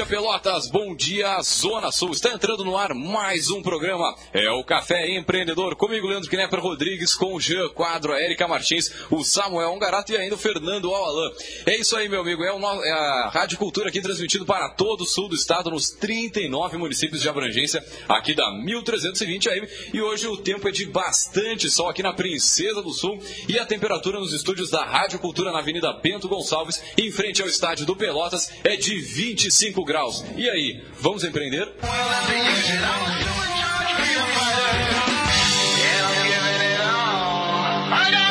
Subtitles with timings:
[0.00, 2.12] dia Pelotas, bom dia Zona Sul.
[2.12, 4.16] Está entrando no ar mais um programa.
[4.32, 5.76] É o Café Empreendedor.
[5.76, 10.16] Comigo, Leandro Knepper Rodrigues, com o Jean Quadro, a Erika Martins, o Samuel Ongarato e
[10.16, 11.30] ainda o Fernando Alalan.
[11.66, 12.42] É isso aí, meu amigo.
[12.42, 16.78] É, é a Rádio Cultura aqui transmitido para todo o sul do estado, nos 39
[16.78, 19.68] municípios de abrangência, aqui da 1320 AM.
[19.92, 23.66] E hoje o tempo é de bastante sol aqui na Princesa do Sul e a
[23.66, 27.94] temperatura nos estúdios da Rádio Cultura na Avenida Bento Gonçalves, em frente ao estádio do
[27.94, 29.89] Pelotas, é de 25 graus.
[30.36, 31.66] E aí, vamos empreender?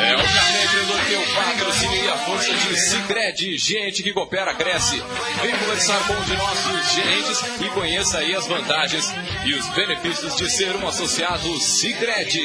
[0.02, 4.54] É o Café Empreendedor que eu patrocínio e a força de Cicred, gente que coopera,
[4.54, 5.04] cresce.
[5.42, 9.14] Vem conversar com um de nossos gerentes e conheça aí as vantagens
[9.46, 12.40] e os benefícios de ser um associado Cicred.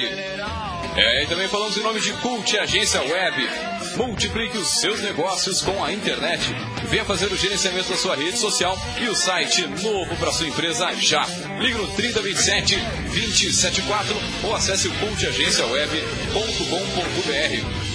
[0.97, 3.49] É, e também falamos em nome de Cult Agência Web.
[3.97, 6.43] Multiplique os seus negócios com a internet.
[6.89, 10.93] Venha fazer o gerenciamento da sua rede social e o site novo para sua empresa
[10.95, 11.25] já.
[11.61, 17.94] Ligue no 3027 274 ou acesse o cultagenciaweb.com.br.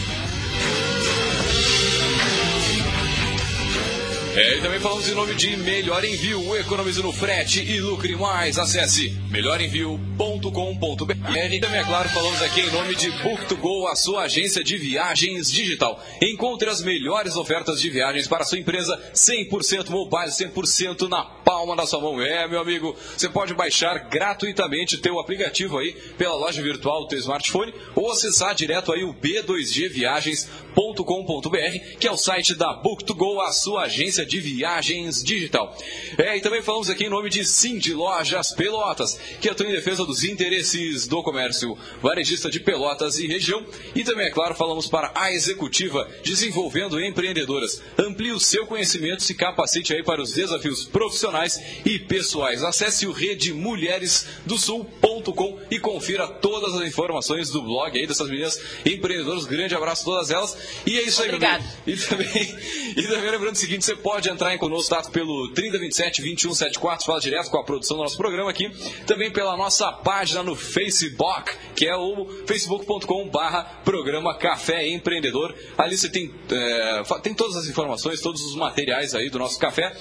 [4.35, 8.59] É, e também falamos em nome de Melhor Envio, economize no frete e lucre mais.
[8.59, 11.13] Acesse melhorenvio.com.br.
[11.52, 15.52] E também, é claro, falamos aqui em nome de Book2Go, a sua agência de viagens
[15.52, 16.02] digital.
[16.21, 21.75] Encontre as melhores ofertas de viagens para a sua empresa 100% mobile, 100% na palma
[21.75, 22.22] da sua mão.
[22.22, 27.08] É, meu amigo, você pode baixar gratuitamente o teu aplicativo aí pela loja virtual do
[27.08, 33.52] teu smartphone ou acessar direto aí o b2gviagens.com.br, que é o site da Book2Go, a
[33.52, 35.75] sua agência de viagens digital.
[36.20, 40.05] É, e também falamos aqui em nome de Cindy Lojas Pelotas, que atua em defesa
[40.05, 43.66] dos interesses do comércio varejista de Pelotas e região.
[43.95, 47.81] E também, é claro, falamos para a Executiva, desenvolvendo empreendedoras.
[47.97, 51.38] Amplie o seu conhecimento, se capacite aí para os desafios profissionais
[51.85, 52.63] e pessoais.
[52.63, 59.45] Acesse o redemulheresdosul.com e confira todas as informações do blog aí dessas meninas empreendedoras.
[59.45, 60.58] Grande abraço a todas elas.
[60.86, 61.64] E é isso aí, Obrigado.
[61.87, 62.58] E também,
[62.97, 67.19] e também lembrando o seguinte, você pode entrar em conosco tá, pelo 3027 2174, fala
[67.19, 68.69] direto com a produção do nosso programa aqui.
[69.05, 75.55] Também pela nossa página no Facebook, que é o facebook.com barra programa Café Empreendedor.
[75.77, 79.95] Ali você tem, é, tem todas as informações, todos os materiais aí do nosso café.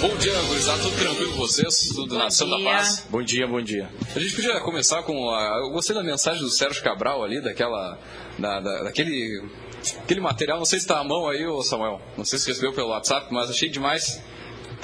[0.07, 0.83] Bom dia, gurizada.
[0.83, 1.89] Tudo tranquilo com vocês?
[1.95, 2.63] Tudo na Santa.
[2.63, 3.07] Paz?
[3.09, 3.89] Bom dia, bom dia.
[4.15, 5.61] A gente podia começar com a...
[5.65, 7.99] Eu gostei da mensagem do Sérgio Cabral ali, daquela...
[8.39, 9.43] Da, da- daquele...
[10.03, 12.03] Aquele material, não sei se está à mão aí, ô Samuel.
[12.19, 14.21] Não sei se recebeu pelo WhatsApp, mas achei demais.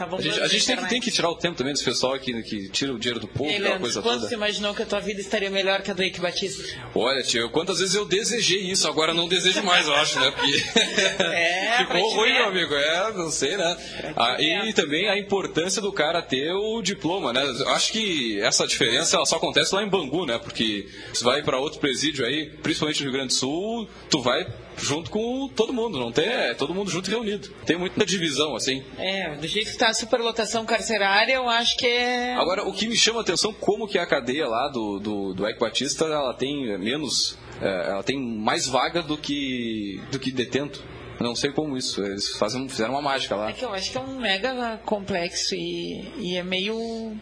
[0.00, 1.84] Tá bom A gente, a gente tem, que, tem que tirar o tempo também desse
[1.84, 4.28] pessoal que, que tira o dinheiro do povo, aquela Leandro, coisa quando toda.
[4.28, 6.62] você imaginou que a tua vida estaria melhor que a do Eike Batista?
[6.94, 10.30] Olha, tio, quantas vezes eu desejei isso, agora não desejo mais, eu acho, né?
[10.30, 10.52] Porque
[11.20, 12.74] É, ficou ruim, meu amigo.
[12.74, 13.76] É, não sei, né?
[14.16, 17.42] Ah, e também a importância do cara ter o diploma, né?
[17.44, 20.38] Eu acho que essa diferença ela só acontece lá em Bangu, né?
[20.38, 24.46] Porque você vai para outro presídio aí, principalmente no Rio Grande do Sul, tu vai
[24.82, 26.26] junto com todo mundo, não tem?
[26.26, 27.48] É todo mundo junto e reunido.
[27.64, 28.82] Tem muita divisão, assim.
[28.98, 32.34] É, do jeito que está a superlotação carcerária, eu acho que é.
[32.34, 35.46] Agora, o que me chama a atenção, como que a cadeia lá do, do, do
[35.46, 40.82] Eike Batista, ela tem menos, é, ela tem mais vaga do que, do que detento.
[41.20, 43.50] Não sei como isso, eles fazem, fizeram uma mágica lá.
[43.50, 47.14] É que eu acho que é um mega complexo e, e é meio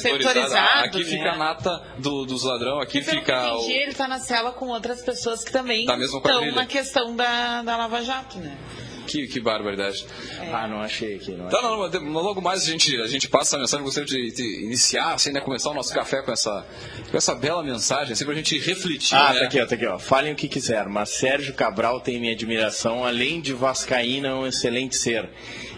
[0.00, 0.34] Setorizada.
[0.40, 0.84] setorizado.
[0.86, 1.04] Aqui né?
[1.04, 3.70] fica a nata do- dos ladrão, aqui Porque, fica o...
[3.70, 7.62] ele tá na cela com outras pessoas que também Da mesma estão na questão da,
[7.62, 8.56] da Lava Jato, né?
[9.04, 10.06] Que, que barbaridade.
[10.52, 11.68] Ah, não achei aqui, não Tá, achei.
[11.70, 11.76] não,
[12.12, 15.32] mas logo mais a gente, a gente passa a mensagem, gostaria de, de iniciar, assim,
[15.32, 16.64] né, começar o nosso café com essa,
[17.10, 19.40] com essa bela mensagem, assim, pra gente refletir, Ah, né?
[19.40, 19.98] tá aqui, ó, tá aqui, ó.
[19.98, 24.46] Falem o que quiser, mas Sérgio Cabral tem minha admiração, além de Vascaína, é um
[24.46, 25.28] excelente ser.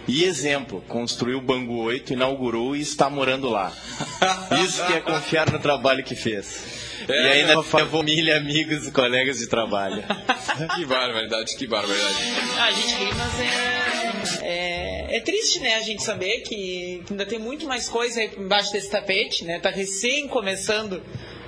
[0.06, 3.72] E exemplo, construiu o Bangu 8, inaugurou e está morando lá.
[4.64, 6.84] Isso que é confiar no trabalho que fez.
[7.08, 10.02] É, e ainda família, amigos e colegas de trabalho.
[10.74, 12.16] que barbaridade, que barbaridade.
[12.58, 17.38] A gente ri, mas é, é, é, triste, né, a gente saber que ainda tem
[17.38, 19.58] muito mais coisa aí embaixo desse tapete, né?
[19.60, 21.02] Tá recém começando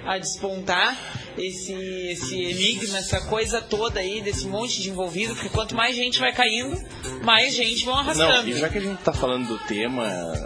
[0.05, 0.97] a despontar
[1.39, 6.19] esse, esse enigma, essa coisa toda aí, desse monte de envolvido, porque quanto mais gente
[6.19, 6.81] vai caindo,
[7.23, 8.43] mais gente vão arrastando.
[8.43, 10.05] Não, e já que a gente tá falando do tema,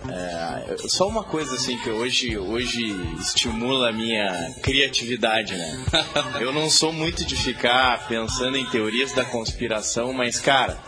[0.08, 5.84] é, só uma coisa assim que hoje, hoje estimula a minha criatividade, né?
[6.40, 10.78] Eu não sou muito de ficar pensando em teorias da conspiração, mas, cara,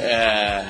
[0.00, 0.64] é,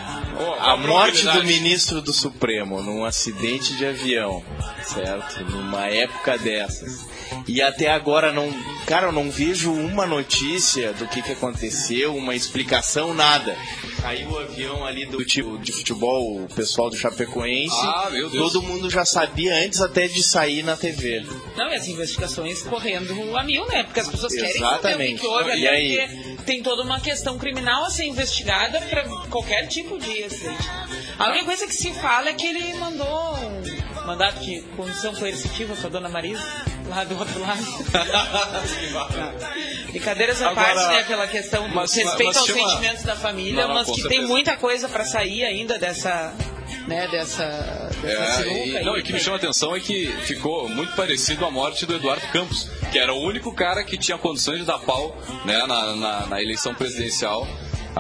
[0.61, 4.43] a morte do ministro do Supremo num acidente de avião,
[4.83, 5.45] certo?
[5.45, 7.07] Numa época dessas.
[7.47, 12.35] E até agora não, cara, eu não vejo uma notícia do que, que aconteceu, uma
[12.35, 13.57] explicação, nada.
[14.01, 17.75] Caiu o avião ali do tipo de futebol, o pessoal do Chapecoense.
[17.83, 18.53] Ah, meu Deus.
[18.53, 21.25] Todo mundo já sabia antes até de sair na TV.
[21.57, 23.83] Não, e as investigações correndo a mil, né?
[23.83, 24.91] Porque as pessoas querem Exatamente.
[24.93, 26.09] saber o que houve E ali, aí?
[26.09, 30.69] porque tem toda uma questão criminal a ser investigada para qualquer tipo de acidente.
[31.19, 33.37] A única coisa que se fala é que ele mandou
[34.09, 36.43] mandato de condição coercitiva para dona Marisa,
[36.89, 37.61] lá do outro lado.
[39.91, 43.17] Brincadeiras à Agora, parte, né, pela questão do mas- respeito mas aos chama- sentimentos da
[43.17, 44.09] família, Não, não, mas que certeza.
[44.09, 46.33] tem muita coisa para sair ainda dessa,
[46.87, 48.85] né, dessa, dessa É, e, aí.
[48.85, 51.85] não, e o que me chama a atenção é que ficou muito parecido a morte
[51.87, 55.59] do Eduardo Campos, que era o único cara que tinha condições de dar pau né,
[55.67, 57.47] na, na, na eleição presidencial,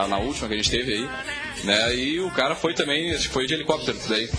[0.09, 1.09] na última que a gente teve aí.
[1.65, 4.31] Né, e o cara foi também, acho que foi de helicóptero daí.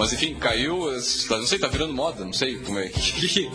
[0.00, 0.90] Mas enfim, caiu,
[1.28, 3.50] não sei, tá virando moda, não sei como é que.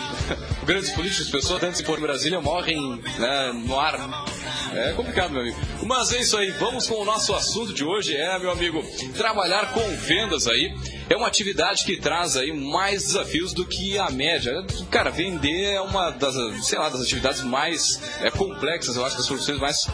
[0.64, 4.24] Grandes políticos, pessoas antes de em Brasília morrem né, no ar.
[4.72, 5.58] É complicado, meu amigo.
[5.82, 8.16] Mas é isso aí, vamos com o nosso assunto de hoje.
[8.16, 8.82] É, meu amigo,
[9.14, 10.74] trabalhar com vendas aí
[11.10, 14.54] é uma atividade que traz aí mais desafios do que a média.
[14.90, 19.26] Cara, vender é uma das, sei lá, das atividades mais é, complexas, eu acho, das
[19.26, 19.86] profissões mais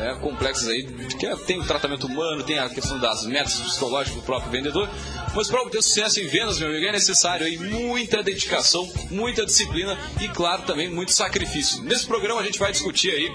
[0.00, 0.88] é, complexas aí,
[1.22, 4.88] é- tem o tratamento humano, tem a questão das metas psicológicas do próprio vendedor.
[5.34, 9.98] Mas para obter sucesso em vendas, meu amigo, é necessário aí muita dedicação, muita disciplina
[10.20, 11.82] e, claro, também muito sacrifício.
[11.82, 13.30] Nesse programa a gente vai discutir aí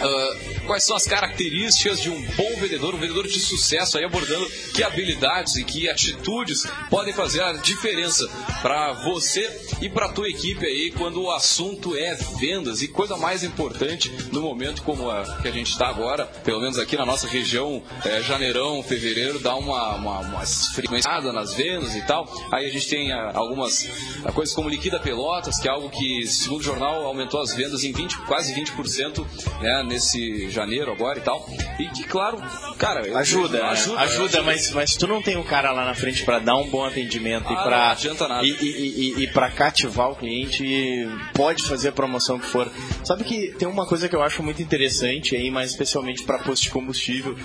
[0.00, 0.36] ah,
[0.66, 4.82] quais são as características de um bom vendedor, um vendedor de sucesso, aí abordando que
[4.82, 8.26] habilidades e que atitudes podem fazer a diferença
[8.62, 9.48] para você
[9.80, 14.40] e para tua equipe aí quando o assunto é vendas e coisa mais importante no
[14.40, 18.22] momento como a que a gente está agora, pelo menos aqui na nossa região, é,
[18.22, 22.26] janeirão, fevereiro, dá uma, uma, uma esfriada nas vendas e tal.
[22.50, 23.88] Aí a gente tem ah, algumas
[24.24, 27.84] ah, coisas como liquida pelotas, que é algo que, segundo o jornal, aumentou as vendas
[27.84, 29.24] em 20, quase 20%
[29.60, 31.46] né, nesse janeiro agora e tal.
[31.78, 32.38] E que, claro,
[32.78, 33.68] cara, eu- Ajuda, né?
[33.70, 36.68] ajuda, ajuda, mas, mas tu não tem o cara lá na frente para dar um
[36.68, 38.46] bom atendimento e Ah, para não adianta nada.
[38.46, 42.70] e, e, e, e para cativar o cliente pode fazer a promoção que for.
[43.04, 46.62] Sabe que tem uma coisa que eu acho muito interessante aí, mais especialmente para posto
[46.64, 47.36] de combustível.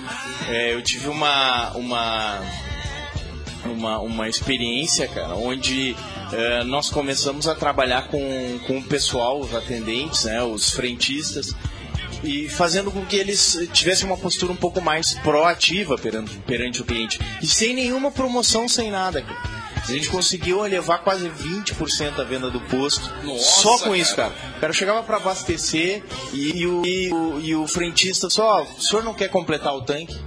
[0.49, 2.41] É, eu tive uma uma
[3.69, 5.95] uma, uma experiência, cara, onde
[6.31, 11.55] eh, nós começamos a trabalhar com, com o pessoal, os atendentes, né, os frentistas,
[12.23, 16.85] e fazendo com que eles tivessem uma postura um pouco mais proativa perante, perante o
[16.85, 17.19] cliente.
[17.41, 19.55] E sem nenhuma promoção, sem nada, cara.
[19.87, 23.07] A gente conseguiu elevar quase 20% a venda do posto.
[23.23, 23.97] Nossa, só com cara.
[23.97, 24.33] isso, cara.
[24.57, 26.03] O cara chegava para abastecer
[26.33, 29.83] e, e o, e, o, e o frentista só, o senhor não quer completar o
[29.83, 30.17] tanque?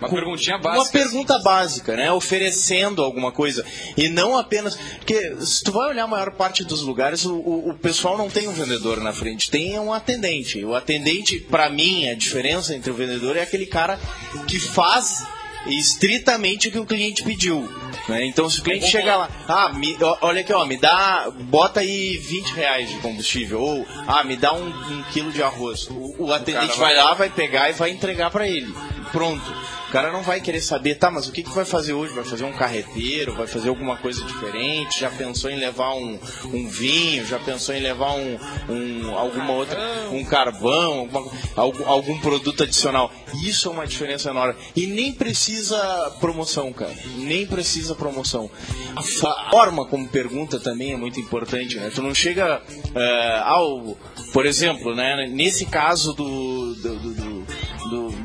[0.00, 0.98] Uma perguntinha Uma básica.
[0.98, 2.12] pergunta básica, né?
[2.12, 3.64] Oferecendo alguma coisa.
[3.96, 4.76] E não apenas.
[4.76, 8.30] Porque se tu vai olhar a maior parte dos lugares, o, o, o pessoal não
[8.30, 10.64] tem um vendedor na frente, tem um atendente.
[10.64, 13.98] O atendente, pra mim, a diferença entre o vendedor é aquele cara
[14.46, 15.24] que faz
[15.66, 17.68] estritamente o que o cliente pediu.
[18.08, 18.24] né?
[18.24, 22.16] Então se o cliente chegar lá, ah, me- olha aqui, ó, me dá, bota aí
[22.16, 25.88] 20 reais de combustível, ou ah, me dá um, um quilo de arroz.
[25.90, 28.72] O, o atendente vai vai- lá, vai pegar e vai entregar pra ele.
[29.12, 29.68] Pronto.
[29.88, 32.12] O cara não vai querer saber, tá, mas o que, que vai fazer hoje?
[32.12, 33.34] Vai fazer um carreteiro?
[33.34, 35.00] Vai fazer alguma coisa diferente?
[35.00, 36.18] Já pensou em levar um,
[36.52, 37.24] um vinho?
[37.24, 38.38] Já pensou em levar um,
[38.68, 39.78] um alguma outra,
[40.12, 40.98] um carvão?
[40.98, 43.10] Alguma, algum, algum produto adicional?
[43.42, 44.56] Isso é uma diferença enorme.
[44.76, 45.78] E nem precisa
[46.20, 46.92] promoção, cara.
[47.16, 48.50] Nem precisa promoção.
[48.94, 51.90] A forma como pergunta também é muito importante, né?
[51.94, 52.60] Tu não chega
[52.94, 53.96] eh, ao,
[54.34, 55.26] por exemplo, né?
[55.32, 57.37] Nesse caso do- do- do,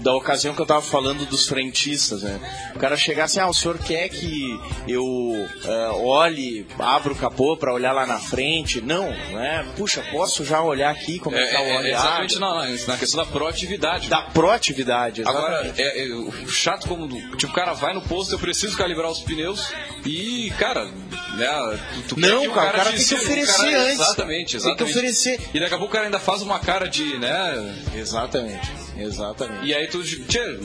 [0.04, 2.40] da ocasião que eu tava falando dos frentistas, né?
[2.76, 7.56] O cara chegar assim, ah, o senhor quer que eu uh, olhe, abra o capô
[7.56, 8.82] para olhar lá na frente?
[8.82, 9.66] Não, né?
[9.78, 11.86] Puxa, posso já olhar aqui como é, é tá o olhar?
[11.86, 14.10] É exatamente na, na, questão da proatividade.
[14.10, 15.48] Da proatividade, exatamente.
[15.48, 17.08] Agora, é, é, o chato como,
[17.38, 19.74] tipo, o cara vai no posto, eu preciso calibrar os pneus
[20.06, 21.80] e, cara, né,
[22.10, 24.00] tu, tu não, cara, o cara, tem que oferecer cara, antes.
[24.00, 24.78] Exatamente, exatamente.
[24.78, 25.40] Tem que oferecer.
[25.54, 27.76] E daqui a pouco o cara ainda faz uma cara de, né?
[27.96, 28.70] Exatamente,
[29.04, 29.66] exatamente.
[29.66, 30.60] E aí tu, tchê,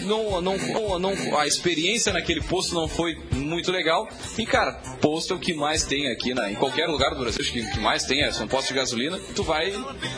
[0.00, 4.08] não, não, não, a experiência naquele posto não foi muito legal.
[4.36, 7.40] E, cara, posto é o que mais tem aqui na, em qualquer lugar do Brasil,
[7.40, 9.72] acho que o que mais tem é, são postos de gasolina, tu vai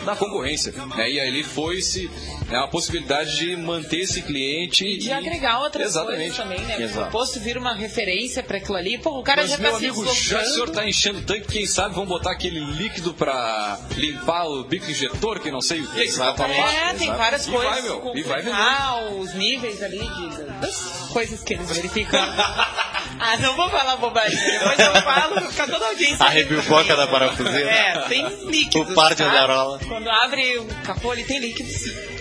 [0.04, 0.72] na concorrência.
[0.96, 1.12] Né?
[1.12, 2.10] E ali foi-se
[2.50, 4.84] é a possibilidade de manter esse cliente.
[4.84, 5.12] E e...
[5.12, 6.18] agregar outras Exatamente.
[6.18, 6.82] coisas também, né?
[6.82, 7.08] Exato.
[7.08, 8.98] O posto vira uma referência para aquilo ali.
[8.98, 11.22] Pô, o cara Mas, já meu tá amigo, se já o senhor tá enchendo o
[11.22, 15.80] tanque, quem sabe vão botar aquele líquido para limpar o bico injetor, que não sei
[15.80, 16.00] o que.
[16.00, 16.76] Exatamente.
[16.76, 17.70] É, tem várias e coisas.
[17.70, 19.20] Vai, meu, e vai vender.
[19.20, 22.20] os níveis ali de, das coisas que eles verificam.
[23.20, 24.38] ah, não vou falar bobagem.
[24.38, 26.26] Depois eu falo, vai ficar toda a audiência.
[26.26, 27.70] A review foca da parafuseira.
[27.70, 28.90] É, tem líquido.
[28.90, 29.78] O par de tá?
[29.86, 32.19] Quando abre o capô, ele tem líquido sim.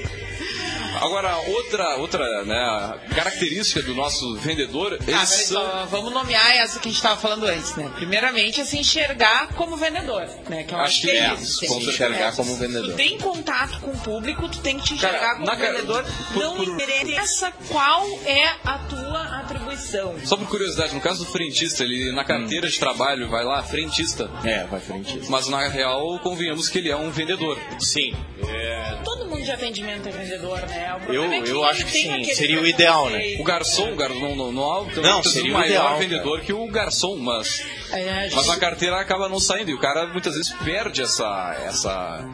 [1.02, 5.00] Agora, outra, outra né, característica do nosso vendedor.
[5.14, 5.88] Ah, são...
[5.88, 7.90] vamos nomear essa que a gente estava falando antes, né?
[7.96, 10.64] Primeiramente, é se enxergar como vendedor, né?
[10.64, 11.60] Que eu acho, acho que, é, isso.
[11.60, 12.92] Se enxergar como vendedor.
[12.92, 16.06] Tu tem contato com o público, tu tem que te enxergar Cara, como na vendedor.
[16.34, 16.68] Por, não por...
[16.68, 20.16] interessa qual é a tua atribuição.
[20.26, 22.70] Só por curiosidade, no caso do frentista, ele na carteira hum.
[22.70, 24.30] de trabalho vai lá, frentista.
[24.44, 25.30] É, vai frentista.
[25.30, 27.58] Mas na real, convenhamos que ele é um vendedor.
[27.80, 28.14] Sim.
[28.48, 28.98] É...
[29.04, 30.89] Todo mundo de atendimento é vendedor, né?
[31.08, 33.36] Eu, é eu acho que sim, seria o ideal, né?
[33.40, 36.46] O garçom, gar, não, não, não, não seria o maior ideal, vendedor cara.
[36.46, 40.36] que o garçom, mas, é, mas a carteira acaba não saindo e o cara muitas
[40.36, 42.26] vezes perde essa, essa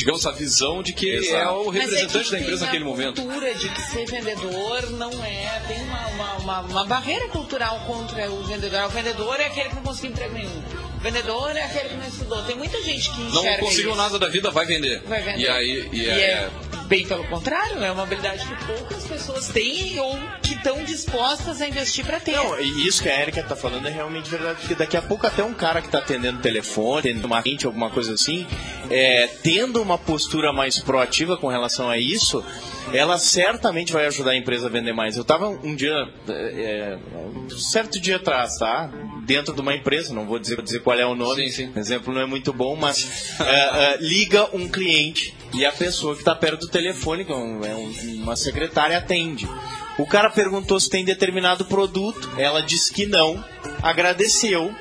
[0.00, 3.20] digamos, a visão de que ele é o representante é da empresa naquele momento.
[3.20, 5.62] A cultura de que ser vendedor não é.
[5.68, 8.84] Tem uma, uma, uma, uma, barreira cultural contra o vendedor.
[8.84, 10.62] O vendedor é aquele que não conseguiu emprego nenhum.
[10.96, 12.42] O vendedor é aquele que não estudou.
[12.42, 13.98] Tem muita gente que enxerga Não conseguiu isso.
[13.98, 15.02] nada da vida, vai vender.
[15.02, 15.40] Vai vender.
[15.40, 15.88] E aí.
[15.92, 16.50] E, e é, é,
[16.90, 21.68] bem pelo contrário, é uma habilidade que poucas pessoas têm ou que estão dispostas a
[21.68, 22.32] investir para ter.
[22.32, 25.24] Não, e isso que a Erika tá falando é realmente verdade, porque daqui a pouco
[25.24, 28.44] até um cara que tá atendendo telefone, atendendo uma cliente, alguma coisa assim,
[28.90, 32.44] é, tendo uma postura mais proativa com relação a isso,
[32.92, 35.14] ela certamente vai ajudar a empresa a vender mais.
[35.16, 35.94] Eu estava um dia,
[36.28, 38.90] é, um certo dia atrás, tá?
[39.24, 41.72] Dentro de uma empresa, não vou dizer, dizer qual é o nome, sim, sim.
[41.72, 46.14] o exemplo não é muito bom, mas é, é, liga um cliente e a pessoa
[46.14, 47.74] que está perto do telefone, que é, é
[48.22, 49.48] uma secretária, atende.
[49.98, 53.44] O cara perguntou se tem determinado produto, ela disse que não,
[53.82, 54.74] agradeceu,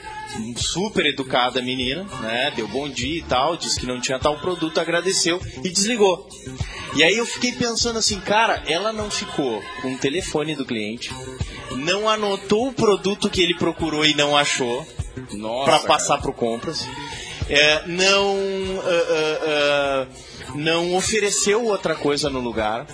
[0.55, 2.53] super educada menina, né?
[2.55, 6.27] Deu bom dia e tal, disse que não tinha tal produto, agradeceu e desligou.
[6.95, 11.11] E aí eu fiquei pensando assim, cara, ela não ficou com o telefone do cliente,
[11.71, 14.85] não anotou o produto que ele procurou e não achou
[15.65, 16.87] para passar para compras,
[17.49, 22.85] é, não uh, uh, uh, não ofereceu outra coisa no lugar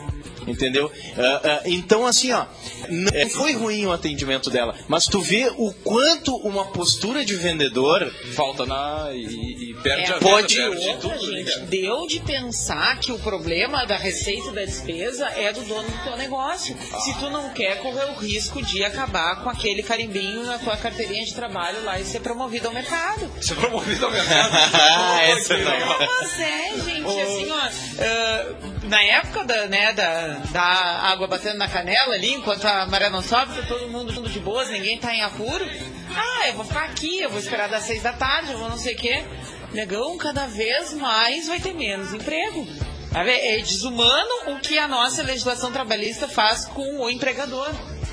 [0.48, 0.86] entendeu?
[0.86, 2.46] Uh, uh, então, assim, ó,
[2.90, 8.12] não foi ruim o atendimento dela, mas tu vê o quanto uma postura de vendedor
[8.34, 11.60] falta na e, e perde é, a pode venda, perde outra, tudo, gente.
[11.60, 11.66] Né?
[11.70, 16.18] Deu de pensar que o problema da receita da despesa é do dono do teu
[16.18, 16.76] negócio.
[16.92, 17.00] Ah.
[17.00, 21.26] Se tu não quer correr o risco de acabar com aquele carimbinho na tua carteirinha
[21.26, 23.32] de trabalho lá e ser promovido ao mercado.
[23.42, 24.50] Ser promovido ao mercado.
[24.54, 26.00] ah, essa é legal.
[26.00, 31.68] Mas é, gente, assim, ó, uh, na época da, né, da, da água batendo na
[31.68, 35.22] canela ali, enquanto a maré não sobe, tá todo mundo de boas, ninguém tá em
[35.22, 35.66] apuro.
[36.16, 38.78] Ah, eu vou ficar aqui, eu vou esperar das seis da tarde, eu vou não
[38.78, 39.24] sei o quê.
[39.74, 42.68] Negão, cada vez mais vai ter menos emprego.
[43.14, 47.70] É desumano o que a nossa legislação trabalhista faz com o empregador.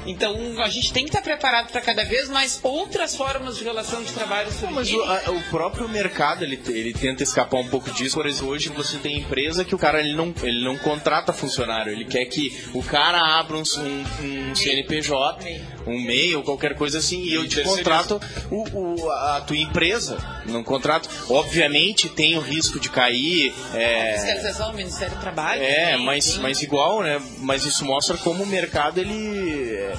[0.07, 4.03] Então a gente tem que estar preparado para cada vez mais outras formas de relação
[4.03, 4.75] de trabalho surgirem.
[4.75, 8.17] Mas o, a, o, próprio mercado ele, ele tenta escapar um pouco disso.
[8.17, 11.93] Por exemplo, hoje você tem empresa que o cara ele não, ele não contrata funcionário,
[11.93, 16.99] ele quer que o cara abra um, um, um CNPJ, um MEI ou qualquer coisa
[16.99, 20.19] assim, e eu te contrato o, o, a tua empresa.
[20.47, 21.09] Não contrato.
[21.31, 23.55] Obviamente tem o risco de cair.
[23.75, 25.63] É, fiscalização do Ministério do Trabalho.
[25.63, 27.21] É, mas, mas igual, né?
[27.39, 29.92] Mas isso mostra como o mercado ele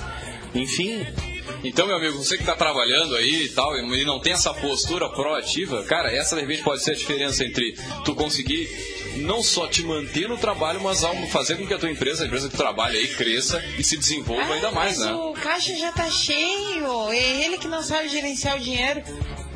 [0.53, 1.05] enfim.
[1.63, 5.09] Então, meu amigo, você que está trabalhando aí e tal, e não tem essa postura
[5.09, 8.69] proativa, cara, essa de repente pode ser a diferença entre tu conseguir
[9.17, 12.50] não só te manter no trabalho, mas fazer com que a tua empresa, a empresa
[12.50, 15.13] que trabalha aí, cresça e se desenvolva ah, ainda mais, mas né?
[15.13, 19.03] O caixa já tá cheio, é ele que não sabe gerenciar o dinheiro.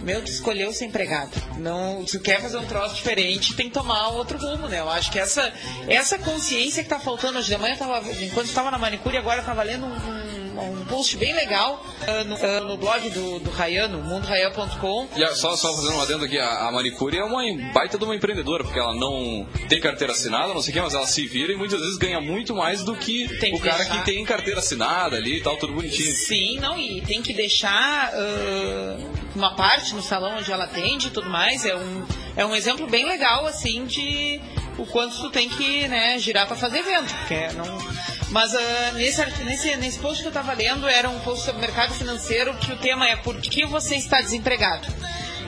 [0.01, 1.31] Meu, tu escolheu ser empregado.
[1.57, 4.79] Não, se tu quer fazer um troço diferente, tem que tomar outro rumo, né?
[4.79, 5.51] Eu acho que essa,
[5.87, 9.63] essa consciência que tá faltando hoje de manhã, tava, enquanto estava na manicure, agora tava
[9.63, 14.01] lendo um, um, um post bem legal uh, no, uh, no, blog do, do Rayano,
[14.03, 15.07] mundorayan.com.
[15.15, 17.41] E só, só fazendo um adendo aqui, a, a manicure é uma
[17.73, 20.93] baita de uma empreendedora, porque ela não tem carteira assinada, não sei o que, mas
[20.93, 23.77] ela se vira e muitas vezes ganha muito mais do que Tem que o cara
[23.83, 23.99] deixar.
[23.99, 26.13] que tem carteira assinada ali e tal, tudo bonitinho.
[26.15, 31.11] Sim, não, e tem que deixar uh, uma parte no salão onde ela atende e
[31.11, 31.65] tudo mais.
[31.65, 34.41] É um, é um exemplo bem legal, assim, de
[34.77, 37.13] o quanto tu tem que né, girar para fazer evento.
[37.13, 37.97] Porque não...
[38.29, 41.93] Mas uh, nesse, nesse, nesse post que eu estava lendo, era um post sobre mercado
[41.93, 44.85] financeiro que o tema é por que você está desempregado?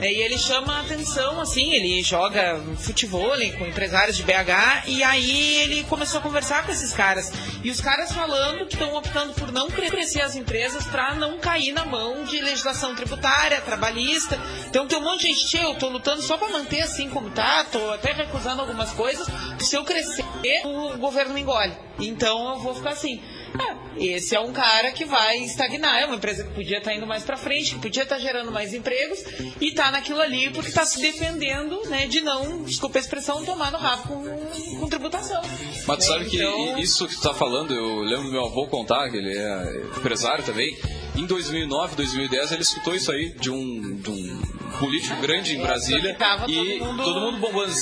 [0.01, 5.03] É, E ele chama a atenção, assim, ele joga futebol com empresários de BH e
[5.03, 7.32] aí ele começou a conversar com esses caras.
[7.63, 11.38] E os caras falando que estão optando por não cre- crescer as empresas para não
[11.38, 14.39] cair na mão de legislação tributária, trabalhista.
[14.68, 17.29] Então tem um monte de gente, "Tchê, eu tô lutando só para manter assim como
[17.32, 19.27] tá, tô até recusando algumas coisas,
[19.60, 20.24] se eu crescer,
[20.63, 21.74] o governo me engole.
[22.00, 23.22] Então eu vou ficar assim.
[23.58, 27.06] Ah, esse é um cara que vai estagnar, é uma empresa que podia estar indo
[27.08, 29.20] mais para frente, que podia estar gerando mais empregos
[29.60, 33.72] e tá naquilo ali porque está se defendendo, né, de não, desculpa a expressão, tomar
[33.72, 35.41] no rabo com, com tributação.
[35.88, 38.46] Mas tu Né, sabe que então- isso que tu tá falando, eu lembro do meu
[38.46, 40.77] avô contar, que ele é empresário também.
[41.15, 44.41] Em 2009, 2010, ele escutou isso aí de um, de um
[44.79, 46.12] político grande em Brasília.
[46.12, 47.74] É, Tava e todo mundo- bombando.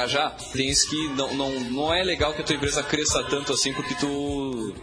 [0.00, 3.22] Ah, já tem isso que não, não, não é legal que a tua empresa cresça
[3.24, 4.74] tanto assim, porque tu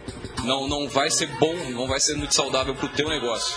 [0.44, 3.56] não, não vai ser bom, não vai ser muito saudável pro teu negócio.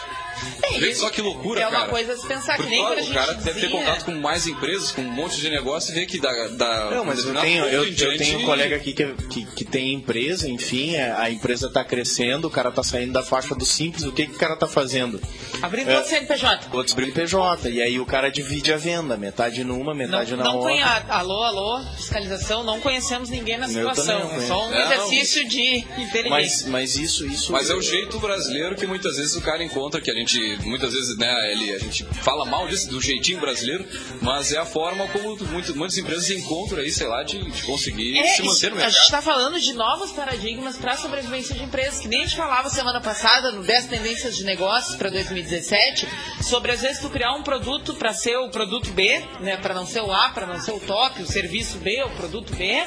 [0.63, 1.89] É, Vê isso só que loucura, é uma cara.
[1.89, 4.05] coisa a se pensar, que nem claro, quando a o gente cara deve ter contato
[4.05, 6.31] com mais empresas, com um monte de negócio e vê que da.
[6.49, 9.93] da Não, mas eu tenho, eu, eu tenho um colega aqui que, que, que tem
[9.93, 14.03] empresa, enfim, é, a empresa está crescendo, o cara está saindo da faixa do simples,
[14.03, 15.21] o que, que o cara está fazendo?
[15.61, 15.95] Abrindo É.
[15.97, 16.67] outro CNPJ.
[16.73, 20.57] Outros PJ, e aí o cara divide a venda, metade numa, Não, metade na não
[20.57, 20.71] outra.
[20.71, 20.81] conhe...
[21.09, 24.19] Alô, alô, fiscalização, não conhecemos ninguém na Eu situação.
[24.19, 24.73] também não É só um.
[24.73, 24.91] É, não.
[24.91, 26.29] exercício de inteligência.
[26.29, 27.51] Mas, mas isso, isso.
[27.51, 30.26] Mas é o jeito brasileiro que muitas vezes o cara encontra, que a gente,
[30.63, 33.85] muitas vezes, né, ele, a gente fala mal disso, do jeitinho brasileiro,
[34.21, 38.17] mas é a forma como muitas, muitas empresas encontram aí, sei lá, de, de conseguir
[38.17, 39.03] É, se manter no a gente mercado.
[39.03, 42.69] está falando de novos paradigmas para a sobrevivência de empresas, que nem a gente falava
[42.69, 46.07] semana passada no 10 Tendências de Negócios para 2017,
[46.41, 49.85] sobre às vezes tu criar um produto para ser o produto B, né, para não
[49.85, 52.83] ser o A, para não ser o top, o serviço B, o produto B,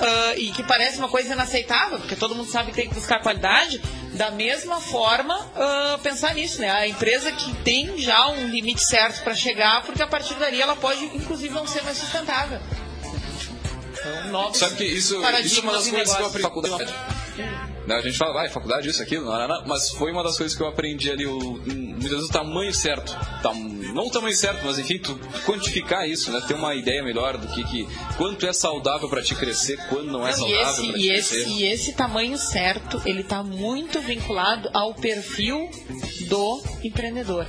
[0.00, 3.20] ah, e que parece uma coisa inaceitável, porque todo mundo sabe que tem que buscar
[3.20, 3.80] qualidade,
[4.14, 6.70] da mesma forma ah, pensar nisso, né?
[6.70, 10.76] A empresa que tem já um limite certo para chegar, porque a partir dali ela
[10.76, 12.60] pode, inclusive, não ser mais sustentável.
[13.92, 16.94] Então, novos Sabe que isso, isso é uma das coisas que eu aprendi na faculdade.
[17.88, 20.36] Né, A gente fala, vai, faculdade, isso, aquilo, não, não, não, mas foi uma das
[20.36, 23.16] coisas que eu aprendi ali, o, muitas vezes o tamanho certo.
[23.42, 23.54] Tam-
[23.94, 26.42] não o tamanho certo, mas enfim, tu quantificar isso, né?
[26.46, 30.26] Ter uma ideia melhor do que, que quanto é saudável para te crescer, quando não
[30.26, 31.48] é Não, saudável para e, te esse, crescer.
[31.50, 35.70] e esse tamanho certo, ele está muito vinculado ao perfil
[36.28, 37.46] do empreendedor.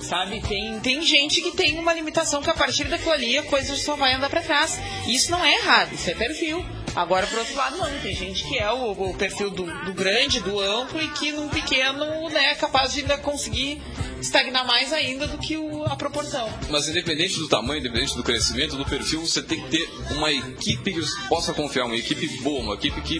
[0.00, 3.74] Sabe, tem, tem gente que tem uma limitação que a partir daquilo ali a coisa
[3.76, 4.78] só vai andar para trás.
[5.06, 6.62] Isso não é errado, isso é perfil.
[6.96, 7.84] Agora, por outro lado, não.
[8.00, 11.48] Tem gente que é o, o perfil do, do grande, do amplo e que num
[11.48, 13.82] pequeno né, é capaz de ainda conseguir
[14.20, 16.48] estagnar mais ainda do que o- a proporção.
[16.70, 20.92] Mas independente do tamanho, independente do crescimento, do perfil, você tem que ter uma equipe
[20.92, 23.18] que você possa confiar, uma equipe boa, uma equipe que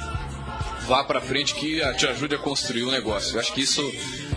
[0.86, 3.34] vá para frente, que te ajude a construir o negócio.
[3.36, 3.82] Eu acho que isso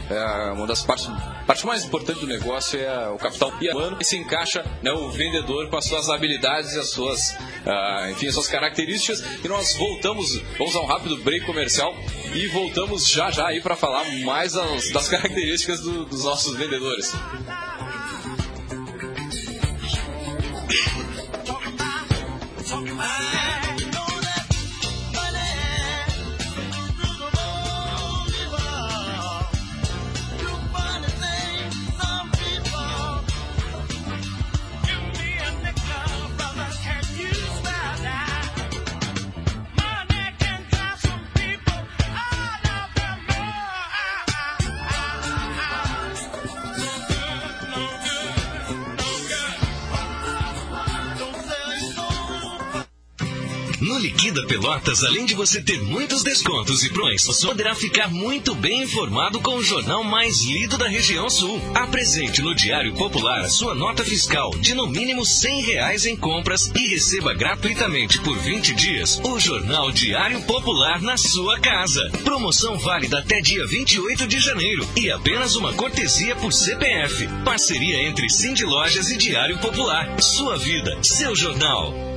[0.09, 1.07] é uma das partes
[1.45, 5.69] parte mais importantes do negócio é o capital humano e se encaixa né, o vendedor
[5.69, 9.23] com as suas habilidades e as suas, uh, enfim, as suas características.
[9.43, 11.95] E nós voltamos, vamos a um rápido break comercial
[12.33, 17.13] e voltamos já já aí para falar mais das, das características do, dos nossos vendedores.
[22.67, 23.36] Talk about
[53.97, 58.83] Liquida Pelotas, além de você ter muitos descontos e prões, você poderá ficar muito bem
[58.83, 61.59] informado com o jornal mais lido da região sul.
[61.73, 66.71] Apresente no Diário Popular a sua nota fiscal de no mínimo cem reais em compras
[66.75, 72.09] e receba gratuitamente por 20 dias o jornal Diário Popular na sua casa.
[72.23, 77.27] Promoção válida até dia 28 de janeiro e apenas uma cortesia por CPF.
[77.43, 80.21] Parceria entre Cindy Lojas e Diário Popular.
[80.21, 82.16] Sua vida, seu jornal.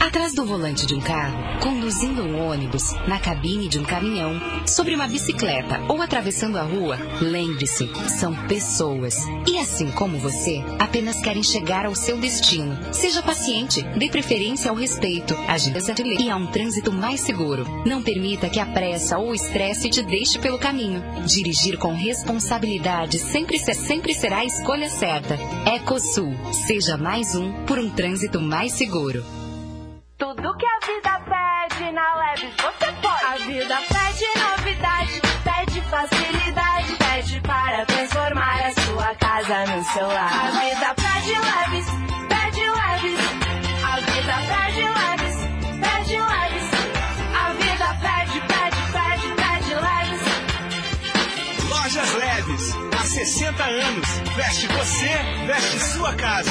[0.00, 4.94] Atrás do volante de um carro, conduzindo um ônibus, na cabine de um caminhão, sobre
[4.94, 7.86] uma bicicleta ou atravessando a rua, lembre-se,
[8.18, 9.18] são pessoas.
[9.46, 12.78] E assim como você, apenas querem chegar ao seu destino.
[12.94, 15.78] Seja paciente, dê preferência ao respeito, agenda
[16.18, 17.66] e a um trânsito mais seguro.
[17.84, 21.04] Não permita que a pressa ou o estresse te deixe pelo caminho.
[21.26, 25.38] Dirigir com responsabilidade sempre, sempre será a escolha certa.
[25.66, 26.34] Ecosul,
[26.66, 29.39] seja mais um por um trânsito mais seguro.
[30.20, 33.24] Tudo que a vida pede na Leves você pode.
[33.24, 40.30] A vida pede novidade, pede facilidade, pede para transformar a sua casa no seu lar.
[40.30, 41.86] A vida pede leves,
[42.28, 43.18] pede leves.
[43.82, 45.36] A vida pede leves,
[45.80, 46.68] pede leves.
[47.34, 50.22] A vida pede, pede, pede, pede leves.
[51.70, 54.08] Lojas Leves, há 60 anos.
[54.36, 55.12] Veste você,
[55.46, 56.50] veste sua casa.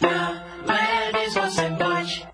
[0.00, 2.31] Na Leves você pode.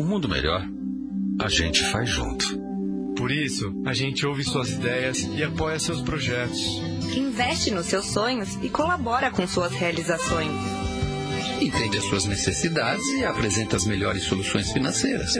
[0.00, 0.66] Um mundo melhor,
[1.38, 2.58] a gente faz junto.
[3.14, 6.80] Por isso, a gente ouve suas ideias e apoia seus projetos.
[7.14, 10.50] Investe nos seus sonhos e colabora com suas realizações.
[11.60, 15.34] Entende as suas necessidades e apresenta as melhores soluções financeiras.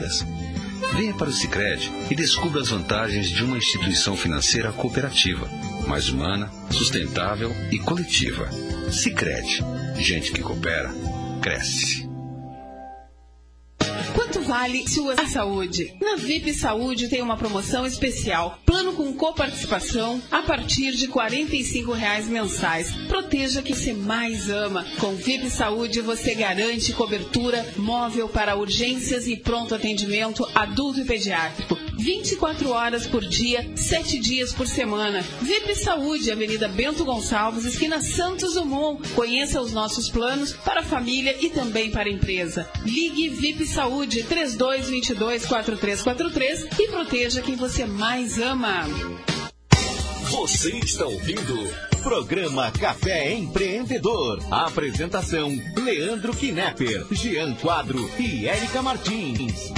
[0.95, 5.49] Venha para o Sicredi e descubra as vantagens de uma instituição financeira cooperativa,
[5.89, 8.51] mais humana, sustentável e coletiva.
[8.93, 9.65] Sicredi,
[9.97, 10.93] gente que coopera,
[11.41, 12.10] cresce.
[14.41, 15.95] Quanto vale sua saúde?
[16.01, 18.59] Na VIP Saúde tem uma promoção especial.
[18.65, 22.91] Plano com coparticipação a partir de 45 reais mensais.
[23.07, 24.87] Proteja quem você mais ama.
[24.99, 31.77] Com VIP Saúde você garante cobertura móvel para urgências e pronto atendimento adulto e pediátrico.
[31.99, 35.23] 24 horas por dia, 7 dias por semana.
[35.43, 39.07] VIP Saúde, Avenida Bento Gonçalves, esquina Santos Dumont.
[39.11, 42.67] Conheça os nossos planos para a família e também para a empresa.
[42.87, 44.40] Ligue VIP Saúde 3222
[45.47, 48.85] 4343 e proteja quem você mais ama.
[50.31, 54.39] Você está ouvindo Programa Café Empreendedor.
[54.51, 59.73] Apresentação: Leandro Knepper, Jean Quadro e Érica Martins.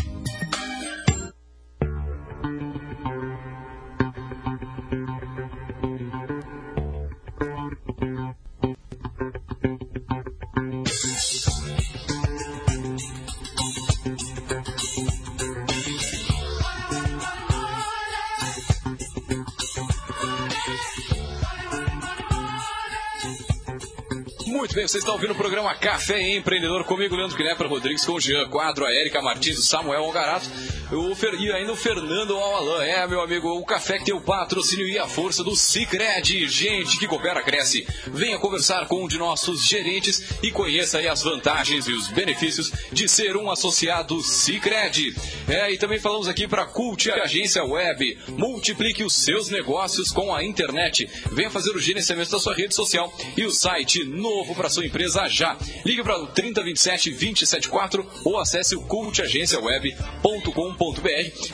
[24.82, 28.48] Bem, vocês estão ouvindo o programa Café Empreendedor comigo, Leandro Knepper Rodrigues, com o Jean
[28.48, 30.50] Quadro, a Érica Martins, o Samuel Ongarato
[30.92, 31.34] o Fer...
[31.40, 32.84] e ainda o Fernando Alalan.
[32.84, 36.46] É, meu amigo, o café que tem o patrocínio e a força do Cicred.
[36.48, 37.86] Gente que coopera, cresce.
[38.08, 42.70] Venha conversar com um de nossos gerentes e conheça aí as vantagens e os benefícios
[42.92, 45.16] de ser um associado Cicred.
[45.48, 48.18] É, e também falamos aqui para Cult Agência Web.
[48.28, 51.08] Multiplique os seus negócios com a internet.
[51.32, 55.26] Venha fazer o gerenciamento da sua rede social e o site novo para sua empresa
[55.28, 55.56] já.
[55.86, 60.81] Ligue para o 3027 274 ou acesse o cultagenciaweb.com.br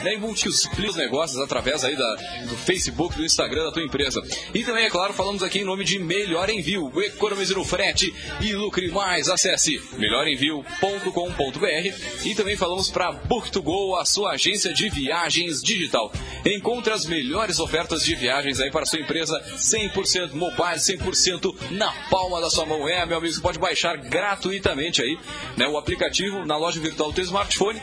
[0.03, 2.15] né, e multiplique os negócios através aí da,
[2.49, 4.23] do Facebook, do Instagram da tua empresa.
[4.55, 6.91] E também, é claro, falamos aqui em nome de Melhor Envio.
[7.03, 9.29] Economize no frete e lucre mais.
[9.29, 16.11] Acesse melhorenvio.com.br e também falamos para Book2Go, a sua agência de viagens digital.
[16.47, 21.93] Encontre as melhores ofertas de viagens aí para a sua empresa 100% mobile, 100% na
[22.09, 22.89] palma da sua mão.
[22.89, 25.19] É, meu amigo, você pode baixar gratuitamente aí
[25.57, 27.81] né, o aplicativo na loja virtual do teu smartphone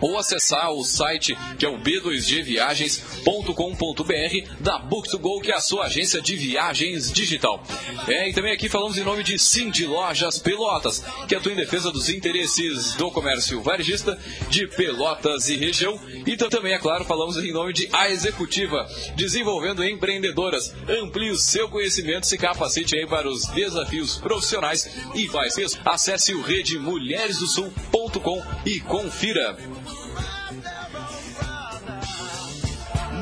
[0.00, 6.20] ou acessar o site que é o b2gviagens.com.br da Book2Go, que é a sua agência
[6.20, 7.62] de viagens digital.
[8.06, 11.90] É, e também aqui falamos em nome de Cindy Lojas Pelotas, que atua em defesa
[11.90, 15.98] dos interesses do comércio varejista de Pelotas e região.
[16.26, 20.74] E também, é claro, falamos em nome de A Executiva, desenvolvendo empreendedoras.
[20.88, 25.68] Amplie o seu conhecimento, se capacite aí para os desafios profissionais e vai ser.
[25.84, 29.56] Acesse o redemulheresdosul.com e confira.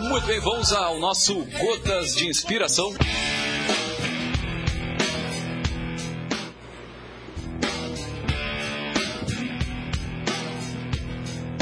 [0.09, 2.94] Muito bem, vamos ao nosso Gotas de Inspiração.